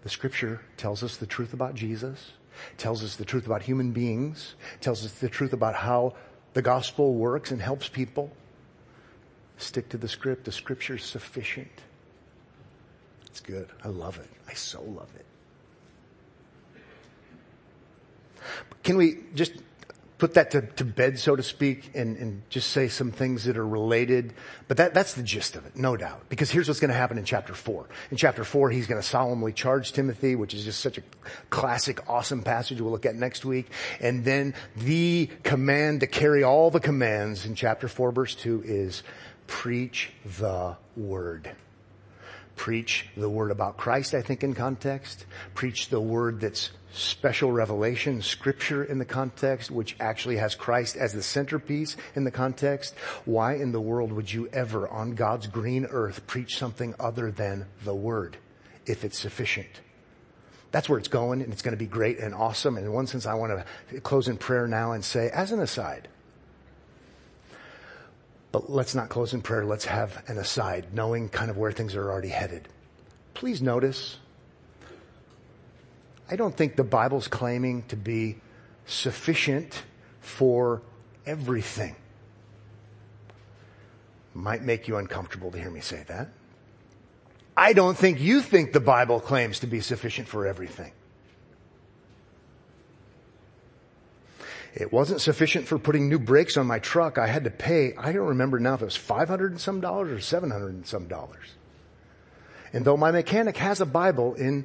The 0.02 0.10
scripture 0.10 0.60
tells 0.76 1.02
us 1.02 1.16
the 1.16 1.26
truth 1.26 1.54
about 1.54 1.74
Jesus 1.74 2.32
tells 2.76 3.02
us 3.02 3.16
the 3.16 3.24
truth 3.24 3.46
about 3.46 3.62
human 3.62 3.92
beings, 3.92 4.54
tells 4.80 5.04
us 5.04 5.12
the 5.12 5.28
truth 5.28 5.52
about 5.52 5.74
how 5.74 6.14
the 6.54 6.62
gospel 6.62 7.14
works 7.14 7.50
and 7.50 7.60
helps 7.60 7.88
people. 7.88 8.30
Stick 9.56 9.88
to 9.90 9.96
the 9.96 10.08
script. 10.08 10.44
The 10.44 10.52
scripture 10.52 10.96
is 10.96 11.04
sufficient. 11.04 11.70
It's 13.26 13.40
good. 13.40 13.68
I 13.84 13.88
love 13.88 14.18
it. 14.18 14.28
I 14.48 14.54
so 14.54 14.82
love 14.82 15.08
it. 15.14 15.26
Can 18.82 18.96
we 18.96 19.20
just 19.34 19.52
put 20.22 20.34
that 20.34 20.52
to, 20.52 20.60
to 20.60 20.84
bed, 20.84 21.18
so 21.18 21.34
to 21.34 21.42
speak, 21.42 21.90
and, 21.96 22.16
and 22.16 22.42
just 22.48 22.70
say 22.70 22.86
some 22.86 23.10
things 23.10 23.42
that 23.42 23.56
are 23.56 23.66
related. 23.66 24.32
But 24.68 24.76
that, 24.76 24.94
that's 24.94 25.14
the 25.14 25.22
gist 25.24 25.56
of 25.56 25.66
it, 25.66 25.74
no 25.74 25.96
doubt. 25.96 26.28
Because 26.28 26.48
here's 26.48 26.68
what's 26.68 26.78
going 26.78 26.92
to 26.92 26.96
happen 26.96 27.18
in 27.18 27.24
chapter 27.24 27.54
four. 27.54 27.88
In 28.12 28.16
chapter 28.16 28.44
four, 28.44 28.70
he's 28.70 28.86
going 28.86 29.02
to 29.02 29.06
solemnly 29.06 29.52
charge 29.52 29.90
Timothy, 29.90 30.36
which 30.36 30.54
is 30.54 30.64
just 30.64 30.78
such 30.78 30.96
a 30.96 31.02
classic, 31.50 32.08
awesome 32.08 32.44
passage 32.44 32.80
we'll 32.80 32.92
look 32.92 33.04
at 33.04 33.16
next 33.16 33.44
week. 33.44 33.66
And 33.98 34.24
then 34.24 34.54
the 34.76 35.28
command 35.42 35.98
to 36.02 36.06
carry 36.06 36.44
all 36.44 36.70
the 36.70 36.78
commands 36.78 37.44
in 37.44 37.56
chapter 37.56 37.88
four, 37.88 38.12
verse 38.12 38.36
two 38.36 38.62
is 38.64 39.02
preach 39.48 40.12
the 40.38 40.76
word 40.96 41.50
preach 42.56 43.06
the 43.16 43.28
word 43.28 43.50
about 43.50 43.76
Christ, 43.76 44.14
I 44.14 44.22
think, 44.22 44.44
in 44.44 44.54
context. 44.54 45.26
Preach 45.54 45.88
the 45.88 46.00
word 46.00 46.40
that's 46.40 46.70
special 46.92 47.50
revelation, 47.50 48.20
scripture 48.20 48.84
in 48.84 48.98
the 48.98 49.04
context, 49.04 49.70
which 49.70 49.96
actually 49.98 50.36
has 50.36 50.54
Christ 50.54 50.96
as 50.96 51.12
the 51.12 51.22
centerpiece 51.22 51.96
in 52.14 52.24
the 52.24 52.30
context. 52.30 52.94
Why 53.24 53.54
in 53.54 53.72
the 53.72 53.80
world 53.80 54.12
would 54.12 54.32
you 54.32 54.48
ever 54.48 54.88
on 54.88 55.14
God's 55.14 55.46
green 55.46 55.86
earth 55.86 56.26
preach 56.26 56.58
something 56.58 56.94
other 57.00 57.30
than 57.30 57.66
the 57.84 57.94
word 57.94 58.36
if 58.86 59.04
it's 59.04 59.18
sufficient? 59.18 59.80
That's 60.70 60.88
where 60.88 60.98
it's 60.98 61.08
going 61.08 61.42
and 61.42 61.52
it's 61.52 61.62
going 61.62 61.76
to 61.76 61.78
be 61.78 61.86
great 61.86 62.18
and 62.18 62.34
awesome. 62.34 62.76
And 62.76 62.86
in 62.86 62.92
one 62.92 63.06
sense, 63.06 63.26
I 63.26 63.34
want 63.34 63.64
to 63.90 64.00
close 64.00 64.28
in 64.28 64.36
prayer 64.38 64.66
now 64.66 64.92
and 64.92 65.04
say, 65.04 65.30
as 65.30 65.52
an 65.52 65.60
aside, 65.60 66.08
but 68.52 68.70
let's 68.70 68.94
not 68.94 69.08
close 69.08 69.32
in 69.32 69.40
prayer. 69.40 69.64
Let's 69.64 69.86
have 69.86 70.22
an 70.28 70.38
aside, 70.38 70.88
knowing 70.92 71.30
kind 71.30 71.50
of 71.50 71.56
where 71.56 71.72
things 71.72 71.96
are 71.96 72.10
already 72.10 72.28
headed. 72.28 72.68
Please 73.34 73.62
notice, 73.62 74.18
I 76.30 76.36
don't 76.36 76.54
think 76.54 76.76
the 76.76 76.84
Bible's 76.84 77.28
claiming 77.28 77.82
to 77.84 77.96
be 77.96 78.36
sufficient 78.86 79.82
for 80.20 80.82
everything. 81.24 81.96
Might 84.34 84.62
make 84.62 84.86
you 84.86 84.96
uncomfortable 84.96 85.50
to 85.50 85.58
hear 85.58 85.70
me 85.70 85.80
say 85.80 86.04
that. 86.08 86.28
I 87.56 87.72
don't 87.72 87.96
think 87.96 88.20
you 88.20 88.40
think 88.40 88.72
the 88.72 88.80
Bible 88.80 89.20
claims 89.20 89.60
to 89.60 89.66
be 89.66 89.80
sufficient 89.80 90.28
for 90.28 90.46
everything. 90.46 90.92
It 94.74 94.92
wasn't 94.92 95.20
sufficient 95.20 95.66
for 95.66 95.78
putting 95.78 96.08
new 96.08 96.18
brakes 96.18 96.56
on 96.56 96.66
my 96.66 96.78
truck. 96.78 97.18
I 97.18 97.26
had 97.26 97.44
to 97.44 97.50
pay, 97.50 97.94
I 97.96 98.12
don't 98.12 98.28
remember 98.28 98.58
now 98.58 98.74
if 98.74 98.82
it 98.82 98.86
was 98.86 98.96
500 98.96 99.52
and 99.52 99.60
some 99.60 99.80
dollars 99.80 100.10
or 100.10 100.20
700 100.20 100.68
and 100.68 100.86
some 100.86 101.08
dollars. 101.08 101.46
And 102.72 102.84
though 102.84 102.96
my 102.96 103.10
mechanic 103.10 103.58
has 103.58 103.82
a 103.82 103.86
Bible 103.86 104.34
in 104.34 104.64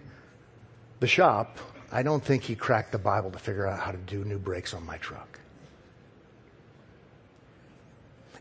the 1.01 1.08
shop, 1.08 1.60
I 1.91 2.03
don't 2.03 2.24
think 2.24 2.43
he 2.43 2.55
cracked 2.55 2.93
the 2.93 2.97
Bible 2.97 3.32
to 3.32 3.39
figure 3.39 3.68
out 3.68 3.80
how 3.80 3.91
to 3.91 3.97
do 3.97 4.24
new 4.24 4.39
brakes 4.39 4.74
on 4.74 4.86
my 4.86 4.97
truck. 4.97 5.39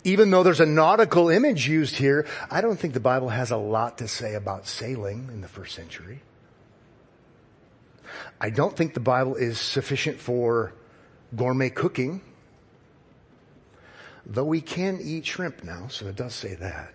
Even 0.05 0.31
though 0.31 0.45
there's 0.45 0.61
a 0.61 0.67
nautical 0.67 1.31
image 1.31 1.69
used 1.69 1.97
here, 1.97 2.27
I 2.49 2.61
don't 2.61 2.79
think 2.79 2.95
the 2.95 3.01
Bible 3.01 3.29
has 3.29 3.51
a 3.51 3.57
lot 3.57 3.99
to 3.99 4.07
say 4.07 4.35
about 4.35 4.69
sailing 4.69 5.31
in 5.33 5.41
the 5.41 5.49
first 5.49 5.75
century. 5.75 6.23
I 8.41 8.51
don't 8.51 8.77
think 8.77 8.95
the 8.95 9.01
Bible 9.01 9.35
is 9.35 9.59
sufficient 9.59 10.21
for 10.21 10.73
gourmet 11.35 11.71
cooking. 11.71 12.21
Though 14.25 14.45
we 14.45 14.61
can 14.61 14.99
eat 15.01 15.27
shrimp 15.27 15.63
now, 15.63 15.87
so 15.89 16.07
it 16.07 16.17
does 16.17 16.35
say 16.35 16.55
that. 16.57 16.93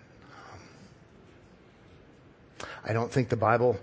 I 2.84 2.92
don't 2.92 3.10
think 3.10 3.28
the 3.28 3.36
Bible 3.36 3.78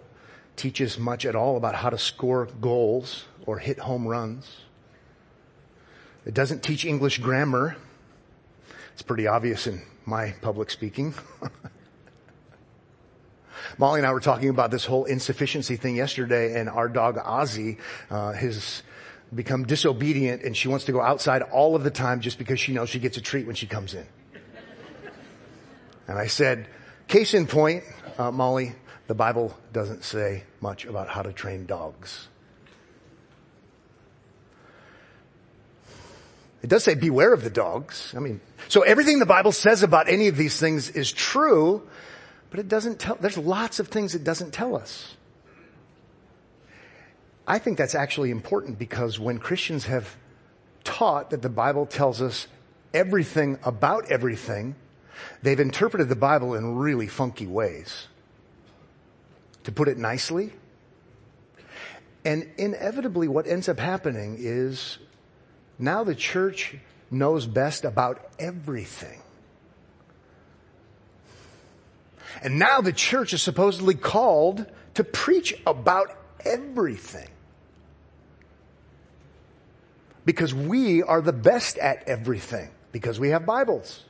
teaches 0.55 0.99
much 0.99 1.25
at 1.25 1.35
all 1.35 1.57
about 1.57 1.75
how 1.75 1.89
to 1.89 1.97
score 1.97 2.47
goals 2.59 3.25
or 3.45 3.57
hit 3.57 3.79
home 3.79 4.07
runs. 4.07 4.61
It 6.25 6.33
doesn't 6.33 6.61
teach 6.61 6.85
English 6.85 7.19
grammar. 7.19 7.77
It's 8.93 9.01
pretty 9.01 9.25
obvious 9.25 9.67
in 9.67 9.81
my 10.05 10.35
public 10.41 10.69
speaking. 10.69 11.13
Molly 13.77 13.99
and 13.99 14.07
I 14.07 14.11
were 14.11 14.19
talking 14.19 14.49
about 14.49 14.71
this 14.71 14.85
whole 14.85 15.05
insufficiency 15.05 15.77
thing 15.77 15.95
yesterday, 15.95 16.59
and 16.59 16.69
our 16.69 16.89
dog 16.89 17.15
Ozzy 17.17 17.77
uh, 18.09 18.33
has 18.33 18.83
become 19.33 19.65
disobedient, 19.65 20.43
and 20.43 20.55
she 20.55 20.67
wants 20.67 20.85
to 20.85 20.91
go 20.91 21.01
outside 21.01 21.41
all 21.41 21.75
of 21.75 21.83
the 21.83 21.91
time 21.91 22.21
just 22.21 22.37
because 22.37 22.59
she 22.59 22.73
knows 22.73 22.89
she 22.89 22.99
gets 22.99 23.17
a 23.17 23.21
treat 23.21 23.45
when 23.45 23.55
she 23.55 23.67
comes 23.67 23.93
in. 23.93 24.05
And 26.07 26.17
I 26.17 26.27
said, 26.27 26.67
case 27.07 27.35
in 27.35 27.45
point, 27.45 27.83
uh, 28.17 28.31
Molly, 28.31 28.73
the 29.07 29.13
Bible 29.13 29.55
doesn't 29.71 30.03
say 30.03 30.43
much 30.59 30.85
about 30.85 31.07
how 31.07 31.21
to 31.21 31.31
train 31.31 31.65
dogs. 31.65 32.27
It 36.61 36.69
does 36.69 36.83
say 36.83 36.95
beware 36.95 37.31
of 37.31 37.43
the 37.43 37.49
dogs. 37.49 38.13
I 38.15 38.19
mean, 38.19 38.41
so 38.67 38.81
everything 38.81 39.19
the 39.19 39.25
Bible 39.25 39.51
says 39.51 39.83
about 39.83 40.09
any 40.09 40.27
of 40.27 40.35
these 40.35 40.59
things 40.59 40.89
is 40.89 41.11
true, 41.11 41.87
but 42.49 42.59
it 42.59 42.67
doesn't 42.67 42.99
tell, 42.99 43.15
there's 43.15 43.37
lots 43.37 43.79
of 43.79 43.87
things 43.87 44.15
it 44.15 44.23
doesn't 44.23 44.51
tell 44.51 44.75
us. 44.75 45.15
I 47.49 47.57
think 47.57 47.79
that's 47.79 47.95
actually 47.95 48.29
important 48.29 48.77
because 48.77 49.19
when 49.19 49.39
Christians 49.39 49.85
have 49.85 50.15
taught 50.83 51.31
that 51.31 51.41
the 51.41 51.49
Bible 51.49 51.87
tells 51.87 52.21
us 52.21 52.45
everything 52.93 53.57
about 53.63 54.11
everything, 54.11 54.75
they've 55.41 55.59
interpreted 55.59 56.09
the 56.09 56.15
Bible 56.15 56.53
in 56.53 56.75
really 56.75 57.07
funky 57.07 57.47
ways. 57.47 58.07
To 59.63 59.71
put 59.71 59.87
it 59.87 59.97
nicely, 59.97 60.53
and 62.23 62.47
inevitably 62.57 63.27
what 63.27 63.47
ends 63.47 63.67
up 63.67 63.79
happening 63.79 64.37
is 64.39 64.99
now 65.79 66.03
the 66.03 66.13
church 66.13 66.75
knows 67.09 67.47
best 67.47 67.83
about 67.83 68.29
everything. 68.37 69.19
And 72.43 72.59
now 72.59 72.81
the 72.81 72.93
church 72.93 73.33
is 73.33 73.41
supposedly 73.41 73.95
called 73.95 74.67
to 74.93 75.03
preach 75.03 75.55
about 75.65 76.15
everything. 76.45 77.27
Because 80.29 80.53
we 80.53 81.01
are 81.01 81.21
the 81.21 81.33
best 81.33 81.79
at 81.79 82.07
everything. 82.07 82.69
Because 82.91 83.19
we 83.19 83.29
have 83.29 83.47
Bibles. 83.47 84.03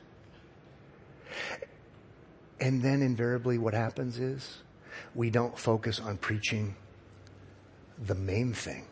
And 2.60 2.82
then 2.82 3.00
invariably 3.00 3.56
what 3.56 3.72
happens 3.72 4.18
is 4.18 4.58
we 5.14 5.30
don't 5.30 5.58
focus 5.58 5.98
on 5.98 6.18
preaching 6.18 6.76
the 8.04 8.14
main 8.14 8.52
thing, 8.52 8.84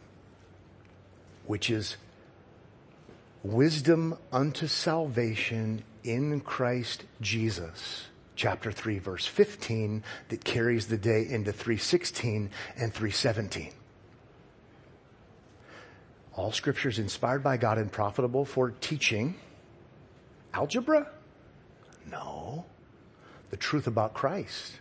which 1.45 1.69
is 1.69 1.99
wisdom 3.43 4.17
unto 4.33 4.67
salvation 4.67 5.85
in 6.05 6.41
Christ 6.41 7.05
Jesus. 7.21 8.07
Chapter 8.37 8.73
3 8.73 9.01
verse 9.01 9.27
15 9.27 10.03
that 10.31 10.45
carries 10.45 10.87
the 10.87 10.97
day 10.97 11.29
into 11.29 11.53
316 11.53 12.49
and 12.79 12.95
317. 12.95 13.73
All 16.35 16.53
scripture 16.53 16.89
is 16.89 16.99
inspired 16.99 17.43
by 17.43 17.57
God 17.57 17.79
and 17.79 17.91
profitable 17.91 18.45
for 18.45 18.71
teaching. 18.71 19.35
Algebra? 20.55 21.09
No. 22.11 22.65
The 23.51 23.57
truth 23.57 23.87
about 23.87 24.15
Christ 24.15 24.79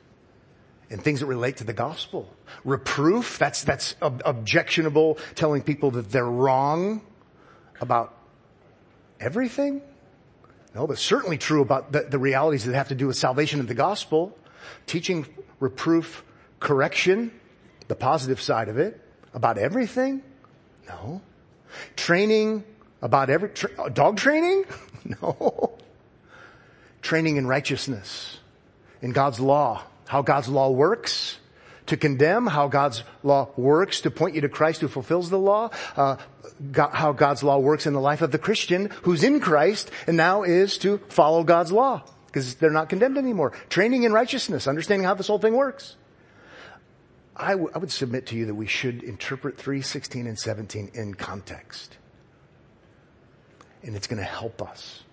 and 0.90 1.02
things 1.02 1.20
that 1.20 1.26
relate 1.26 1.58
to 1.58 1.64
the 1.64 1.74
gospel. 1.74 2.30
Reproof, 2.64 3.38
that's, 3.38 3.64
that's 3.64 3.96
ob- 4.02 4.22
objectionable, 4.26 5.18
telling 5.36 5.62
people 5.62 5.92
that 5.92 6.10
they're 6.12 6.26
wrong 6.26 7.02
about 7.82 8.16
everything? 9.20 9.82
No, 10.74 10.88
but 10.88 10.98
certainly 10.98 11.38
true 11.38 11.62
about 11.62 11.92
the, 11.92 12.02
the 12.04 12.20
realities 12.20 12.66
that 12.66 12.76
have 12.76 12.90
to 12.90 12.96
do 12.96 13.08
with 13.08 13.18
salvation 13.18 13.60
and 13.60 13.68
the 13.68 13.74
gospel. 13.74 14.38
Teaching, 14.86 15.26
reproof, 15.60 16.24
correction, 16.60 17.32
the 17.88 17.96
positive 17.96 18.40
side 18.40 18.70
of 18.70 18.78
it, 18.78 19.02
about 19.34 19.58
everything? 19.58 20.24
No. 20.88 21.22
Training 21.96 22.64
about 23.02 23.30
every, 23.30 23.50
tra- 23.50 23.90
dog 23.90 24.18
training? 24.18 24.66
no. 25.22 25.78
Training 27.02 27.38
in 27.38 27.48
righteousness, 27.48 28.40
in 29.02 29.12
God's 29.12 29.40
law, 29.40 29.84
how 30.08 30.22
God's 30.22 30.50
law 30.50 30.70
works, 30.70 31.38
to 31.88 31.98
condemn, 31.98 32.48
how 32.48 32.68
God's 32.68 33.04
law 33.24 33.50
works 33.56 34.02
to 34.02 34.12
point 34.12 34.36
you 34.36 34.42
to 34.42 34.50
Christ 34.50 34.82
who 34.82 34.88
fulfills 34.88 35.30
the 35.30 35.40
law, 35.40 35.70
uh, 35.96 36.18
God, 36.72 36.92
how 36.94 37.14
God's 37.14 37.44
law 37.44 37.58
works 37.60 37.86
in 37.86 37.94
the 37.94 38.02
life 38.02 38.22
of 38.22 38.32
the 38.32 38.40
Christian 38.40 38.90
who's 39.04 39.24
in 39.24 39.40
Christ 39.40 39.90
and 40.06 40.18
now 40.18 40.44
is 40.44 40.78
to 40.80 40.98
follow 41.10 41.44
God's 41.44 41.72
law 41.72 42.04
because 42.28 42.56
they're 42.56 42.72
not 42.72 42.90
condemned 42.90 43.18
anymore. 43.18 43.54
Training 43.70 44.04
in 44.04 44.12
righteousness, 44.12 44.68
understanding 44.68 45.06
how 45.06 45.14
this 45.14 45.28
whole 45.28 45.40
thing 45.40 45.56
works. 45.56 45.96
I, 47.38 47.52
w- 47.52 47.70
I 47.74 47.78
would 47.78 47.92
submit 47.92 48.26
to 48.28 48.36
you 48.36 48.48
that 48.48 48.56
we 48.56 48.66
should 48.66 49.04
interpret 49.04 49.58
3, 49.58 49.82
16, 49.82 50.26
and 50.26 50.38
17 50.38 50.92
in 50.94 51.14
context. 51.14 51.98
And 53.84 53.96
it's 53.96 54.08
going 54.08 54.18
to 54.18 54.24
help 54.24 54.62
us. 54.62 55.04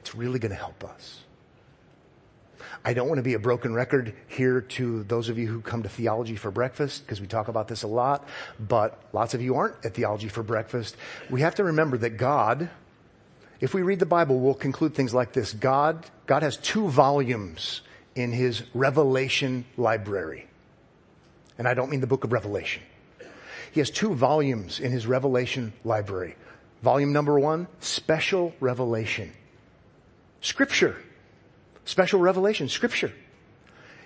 It's 0.00 0.14
really 0.14 0.38
going 0.38 0.50
to 0.50 0.56
help 0.56 0.84
us. 0.84 1.20
I 2.84 2.94
don't 2.94 3.08
want 3.08 3.18
to 3.18 3.22
be 3.22 3.34
a 3.34 3.38
broken 3.38 3.74
record 3.74 4.14
here 4.28 4.60
to 4.60 5.02
those 5.04 5.28
of 5.28 5.38
you 5.38 5.46
who 5.46 5.60
come 5.60 5.82
to 5.82 5.88
theology 5.88 6.36
for 6.36 6.50
breakfast 6.50 7.04
because 7.04 7.20
we 7.20 7.26
talk 7.26 7.48
about 7.48 7.68
this 7.68 7.82
a 7.82 7.88
lot, 7.88 8.28
but 8.60 9.02
lots 9.12 9.34
of 9.34 9.42
you 9.42 9.56
aren't 9.56 9.74
at 9.84 9.94
theology 9.94 10.28
for 10.28 10.42
breakfast. 10.42 10.96
We 11.30 11.40
have 11.40 11.56
to 11.56 11.64
remember 11.64 11.98
that 11.98 12.10
God, 12.10 12.70
if 13.60 13.74
we 13.74 13.82
read 13.82 13.98
the 13.98 14.06
Bible, 14.06 14.38
we'll 14.38 14.54
conclude 14.54 14.94
things 14.94 15.14
like 15.14 15.32
this. 15.32 15.52
God, 15.52 16.06
God 16.26 16.42
has 16.42 16.56
two 16.56 16.88
volumes 16.88 17.80
in 18.14 18.32
his 18.32 18.62
revelation 18.74 19.64
library. 19.76 20.45
And 21.58 21.66
I 21.66 21.74
don't 21.74 21.90
mean 21.90 22.00
the 22.00 22.06
book 22.06 22.24
of 22.24 22.32
Revelation. 22.32 22.82
He 23.72 23.80
has 23.80 23.90
two 23.90 24.14
volumes 24.14 24.80
in 24.80 24.90
his 24.90 25.06
revelation 25.06 25.72
library. 25.84 26.34
Volume 26.82 27.12
number 27.12 27.38
one, 27.38 27.68
special 27.80 28.54
revelation. 28.60 29.32
Scripture. 30.40 30.96
Special 31.84 32.20
revelation, 32.20 32.68
scripture. 32.68 33.12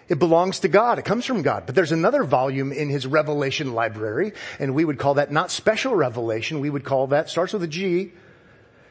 It 0.08 0.18
belongs 0.18 0.60
to 0.60 0.68
God. 0.68 0.98
It 0.98 1.04
comes 1.04 1.24
from 1.24 1.42
God. 1.42 1.66
But 1.66 1.76
there's 1.76 1.92
another 1.92 2.24
volume 2.24 2.72
in 2.72 2.88
his 2.88 3.06
revelation 3.06 3.74
library, 3.74 4.32
and 4.58 4.74
we 4.74 4.84
would 4.84 4.98
call 4.98 5.14
that 5.14 5.30
not 5.30 5.50
special 5.50 5.94
revelation. 5.94 6.60
We 6.60 6.68
would 6.68 6.84
call 6.84 7.08
that, 7.08 7.30
starts 7.30 7.52
with 7.52 7.62
a 7.62 7.68
G. 7.68 8.12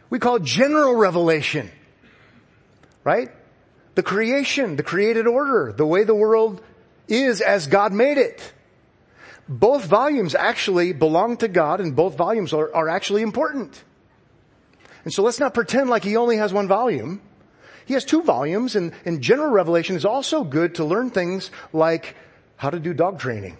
We 0.10 0.18
call 0.18 0.38
it 0.38 0.44
general 0.44 0.96
revelation. 0.96 1.70
Right? 3.04 3.30
The 3.96 4.04
creation, 4.04 4.78
the 4.78 4.84
created 4.84 5.28
order, 5.28 5.74
the 5.76 5.86
way 5.86 6.04
the 6.06 6.16
world 6.16 6.62
is 7.10 7.42
as 7.42 7.68
God 7.68 7.92
made 7.92 8.18
it. 8.18 8.54
Both 9.48 9.86
volumes 9.86 10.36
actually 10.36 10.94
belong 10.94 11.38
to 11.38 11.48
God 11.48 11.82
and 11.82 11.96
both 11.96 12.16
volumes 12.16 12.54
are, 12.54 12.74
are 12.74 12.88
actually 12.88 13.24
important. 13.24 13.84
And 15.04 15.14
so 15.14 15.24
let's 15.24 15.40
not 15.40 15.54
pretend 15.54 15.90
like 15.90 16.04
he 16.04 16.16
only 16.18 16.38
has 16.38 16.54
one 16.54 16.68
volume. 16.68 17.22
He 17.86 17.96
has 17.96 18.06
two 18.06 18.22
volumes 18.22 18.76
and, 18.76 18.94
and 19.06 19.22
general 19.22 19.50
revelation 19.50 19.96
is 19.96 20.06
also 20.06 20.44
good 20.44 20.76
to 20.76 20.86
learn 20.86 21.10
things 21.10 21.50
like 21.74 22.16
how 22.58 22.70
to 22.70 22.80
do 22.80 22.94
dog 22.94 23.20
training. 23.20 23.58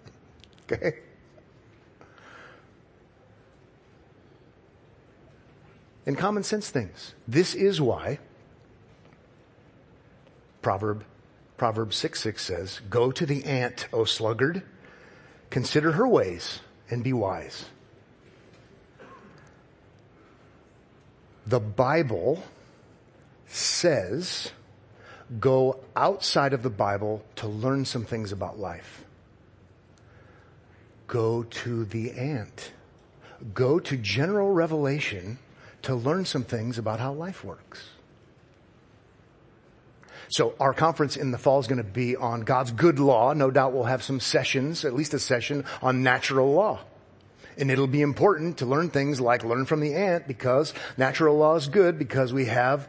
okay? 0.72 1.00
And 6.06 6.16
common 6.16 6.42
sense 6.42 6.70
things. 6.70 7.14
This 7.28 7.54
is 7.54 7.80
why 7.80 8.18
Proverb, 10.62 11.04
Proverb 11.56 11.92
6 11.92 12.20
6 12.20 12.44
says, 12.44 12.80
Go 12.90 13.12
to 13.12 13.26
the 13.26 13.44
ant, 13.44 13.86
O 13.92 14.04
sluggard, 14.04 14.62
consider 15.50 15.92
her 15.92 16.08
ways 16.08 16.60
and 16.90 17.04
be 17.04 17.12
wise. 17.12 17.66
The 21.46 21.60
Bible 21.60 22.42
says 23.46 24.52
go 25.40 25.80
outside 25.96 26.52
of 26.52 26.62
the 26.62 26.70
Bible 26.70 27.24
to 27.36 27.46
learn 27.46 27.84
some 27.84 28.04
things 28.04 28.32
about 28.32 28.58
life. 28.58 29.04
Go 31.06 31.42
to 31.42 31.84
the 31.84 32.12
ant. 32.12 32.72
Go 33.54 33.78
to 33.78 33.96
general 33.96 34.52
revelation 34.52 35.38
to 35.82 35.94
learn 35.94 36.24
some 36.24 36.44
things 36.44 36.78
about 36.78 37.00
how 37.00 37.12
life 37.12 37.44
works. 37.44 37.90
So 40.32 40.54
our 40.58 40.72
conference 40.72 41.18
in 41.18 41.30
the 41.30 41.36
fall 41.36 41.60
is 41.60 41.66
going 41.66 41.76
to 41.76 41.84
be 41.84 42.16
on 42.16 42.40
God's 42.40 42.72
good 42.72 42.98
law. 42.98 43.34
No 43.34 43.50
doubt 43.50 43.74
we'll 43.74 43.84
have 43.84 44.02
some 44.02 44.18
sessions, 44.18 44.82
at 44.86 44.94
least 44.94 45.12
a 45.12 45.18
session 45.18 45.66
on 45.82 46.02
natural 46.02 46.50
law. 46.54 46.80
And 47.58 47.70
it'll 47.70 47.86
be 47.86 48.00
important 48.00 48.56
to 48.58 48.66
learn 48.66 48.88
things 48.88 49.20
like 49.20 49.44
learn 49.44 49.66
from 49.66 49.80
the 49.80 49.94
ant 49.94 50.26
because 50.26 50.72
natural 50.96 51.36
law 51.36 51.56
is 51.56 51.68
good 51.68 51.98
because 51.98 52.32
we 52.32 52.46
have 52.46 52.88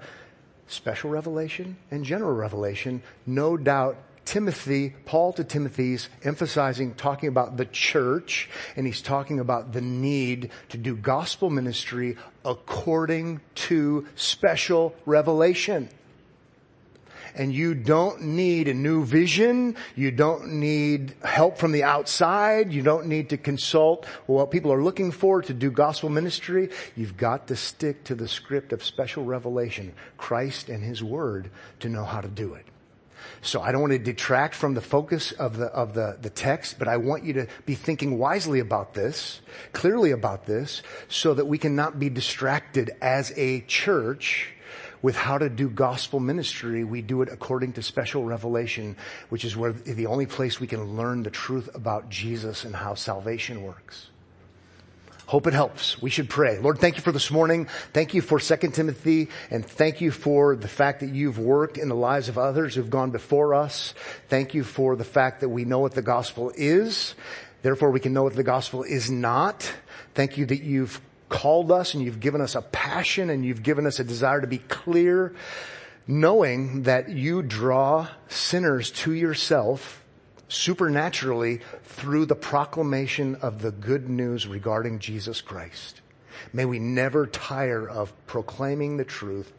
special 0.67 1.09
revelation 1.09 1.75
and 1.91 2.05
general 2.05 2.33
revelation. 2.33 3.03
No 3.25 3.57
doubt 3.57 3.97
Timothy, 4.23 4.93
Paul 5.03 5.33
to 5.33 5.43
Timothy's 5.43 6.07
emphasizing, 6.23 6.93
talking 6.93 7.27
about 7.27 7.57
the 7.57 7.65
church, 7.65 8.49
and 8.77 8.87
he's 8.87 9.01
talking 9.01 9.41
about 9.41 9.73
the 9.73 9.81
need 9.81 10.49
to 10.69 10.77
do 10.77 10.95
gospel 10.95 11.49
ministry 11.49 12.15
according 12.45 13.41
to 13.55 14.07
special 14.15 14.95
revelation. 15.05 15.89
And 17.35 17.53
you 17.53 17.73
don't 17.73 18.21
need 18.21 18.67
a 18.67 18.73
new 18.73 19.03
vision. 19.03 19.75
You 19.95 20.11
don't 20.11 20.53
need 20.53 21.15
help 21.23 21.57
from 21.57 21.71
the 21.71 21.83
outside. 21.83 22.71
You 22.71 22.83
don't 22.83 23.07
need 23.07 23.29
to 23.29 23.37
consult 23.37 24.05
what 24.25 24.51
people 24.51 24.71
are 24.71 24.83
looking 24.83 25.11
for 25.11 25.41
to 25.41 25.53
do 25.53 25.71
gospel 25.71 26.09
ministry. 26.09 26.69
You've 26.95 27.17
got 27.17 27.47
to 27.47 27.55
stick 27.55 28.03
to 28.05 28.15
the 28.15 28.27
script 28.27 28.73
of 28.73 28.83
special 28.83 29.23
revelation, 29.23 29.93
Christ 30.17 30.69
and 30.69 30.83
His 30.83 31.03
Word, 31.03 31.49
to 31.79 31.89
know 31.89 32.03
how 32.03 32.21
to 32.21 32.27
do 32.27 32.53
it. 32.53 32.65
So 33.41 33.61
I 33.61 33.71
don't 33.71 33.81
want 33.81 33.93
to 33.93 33.99
detract 33.99 34.55
from 34.55 34.73
the 34.73 34.81
focus 34.81 35.31
of 35.33 35.57
the, 35.57 35.65
of 35.67 35.93
the, 35.93 36.17
the 36.21 36.29
text, 36.29 36.79
but 36.79 36.87
I 36.87 36.97
want 36.97 37.23
you 37.23 37.33
to 37.33 37.47
be 37.65 37.75
thinking 37.75 38.17
wisely 38.17 38.59
about 38.59 38.93
this, 38.93 39.41
clearly 39.73 40.11
about 40.11 40.45
this, 40.45 40.81
so 41.09 41.33
that 41.33 41.45
we 41.45 41.57
cannot 41.57 41.99
be 41.99 42.09
distracted 42.09 42.91
as 43.01 43.33
a 43.35 43.61
church 43.61 44.53
with 45.03 45.15
how 45.15 45.37
to 45.37 45.49
do 45.49 45.69
gospel 45.69 46.19
ministry. 46.19 46.83
We 46.83 47.03
do 47.03 47.21
it 47.21 47.29
according 47.29 47.73
to 47.73 47.83
special 47.83 48.23
revelation, 48.23 48.95
which 49.29 49.45
is 49.45 49.55
where 49.55 49.73
the 49.73 50.07
only 50.07 50.25
place 50.25 50.59
we 50.59 50.65
can 50.65 50.95
learn 50.95 51.21
the 51.21 51.29
truth 51.29 51.69
about 51.75 52.09
Jesus 52.09 52.63
and 52.63 52.75
how 52.75 52.95
salvation 52.95 53.61
works. 53.61 54.09
Hope 55.25 55.47
it 55.47 55.53
helps. 55.53 56.01
We 56.01 56.09
should 56.09 56.29
pray. 56.29 56.59
Lord, 56.59 56.79
thank 56.79 56.95
you 56.95 57.01
for 57.01 57.11
this 57.11 57.31
morning. 57.31 57.67
Thank 57.93 58.13
you 58.13 58.21
for 58.21 58.39
2 58.39 58.55
Timothy 58.71 59.29
and 59.51 59.65
thank 59.65 60.01
you 60.01 60.11
for 60.11 60.55
the 60.55 60.67
fact 60.67 60.99
that 60.99 61.09
you've 61.09 61.39
worked 61.39 61.77
in 61.77 61.89
the 61.89 61.95
lives 61.95 62.29
of 62.29 62.37
others 62.37 62.75
who've 62.75 62.89
gone 62.89 63.11
before 63.11 63.53
us. 63.53 63.93
Thank 64.27 64.53
you 64.53 64.63
for 64.63 64.95
the 64.95 65.05
fact 65.05 65.41
that 65.41 65.49
we 65.49 65.65
know 65.65 65.79
what 65.79 65.93
the 65.93 66.01
gospel 66.01 66.51
is. 66.55 67.15
Therefore 67.61 67.91
we 67.91 67.99
can 67.99 68.13
know 68.13 68.23
what 68.23 68.35
the 68.35 68.43
gospel 68.43 68.83
is 68.83 69.09
not. 69.09 69.71
Thank 70.13 70.37
you 70.37 70.45
that 70.45 70.61
you've 70.61 71.01
called 71.33 71.71
us 71.71 71.95
and 71.95 72.03
you've 72.03 72.19
given 72.19 72.41
us 72.41 72.53
a 72.53 72.61
passion 72.61 73.31
and 73.31 73.43
you've 73.43 73.63
given 73.63 73.87
us 73.87 73.99
a 73.99 74.03
desire 74.03 74.39
to 74.39 74.45
be 74.45 74.59
clear, 74.59 75.33
knowing 76.05 76.83
that 76.83 77.09
you 77.09 77.41
draw 77.41 78.07
sinners 78.27 78.91
to 78.91 79.11
yourself 79.11 80.03
supernaturally 80.47 81.59
through 81.85 82.27
the 82.27 82.35
proclamation 82.35 83.33
of 83.37 83.63
the 83.63 83.71
good 83.71 84.07
news 84.07 84.45
regarding 84.45 84.99
Jesus 84.99 85.41
Christ. 85.41 86.01
May 86.53 86.65
we 86.65 86.77
never 86.77 87.25
tire 87.25 87.89
of 87.89 88.13
proclaiming 88.27 88.97
the 88.97 89.03
truth 89.03 89.51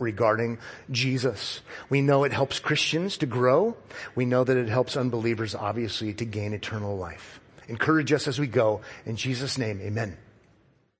regarding 0.00 0.58
Jesus. 0.90 1.60
We 1.88 2.00
know 2.00 2.24
it 2.24 2.32
helps 2.32 2.58
Christians 2.58 3.18
to 3.18 3.26
grow. 3.26 3.76
We 4.16 4.24
know 4.24 4.42
that 4.42 4.56
it 4.56 4.68
helps 4.68 4.96
unbelievers 4.96 5.54
obviously 5.54 6.12
to 6.14 6.24
gain 6.24 6.54
eternal 6.54 6.96
life. 6.96 7.38
Encourage 7.68 8.12
us 8.12 8.26
as 8.26 8.40
we 8.40 8.48
go. 8.48 8.80
In 9.06 9.14
Jesus' 9.14 9.58
name, 9.58 9.80
amen. 9.80 10.16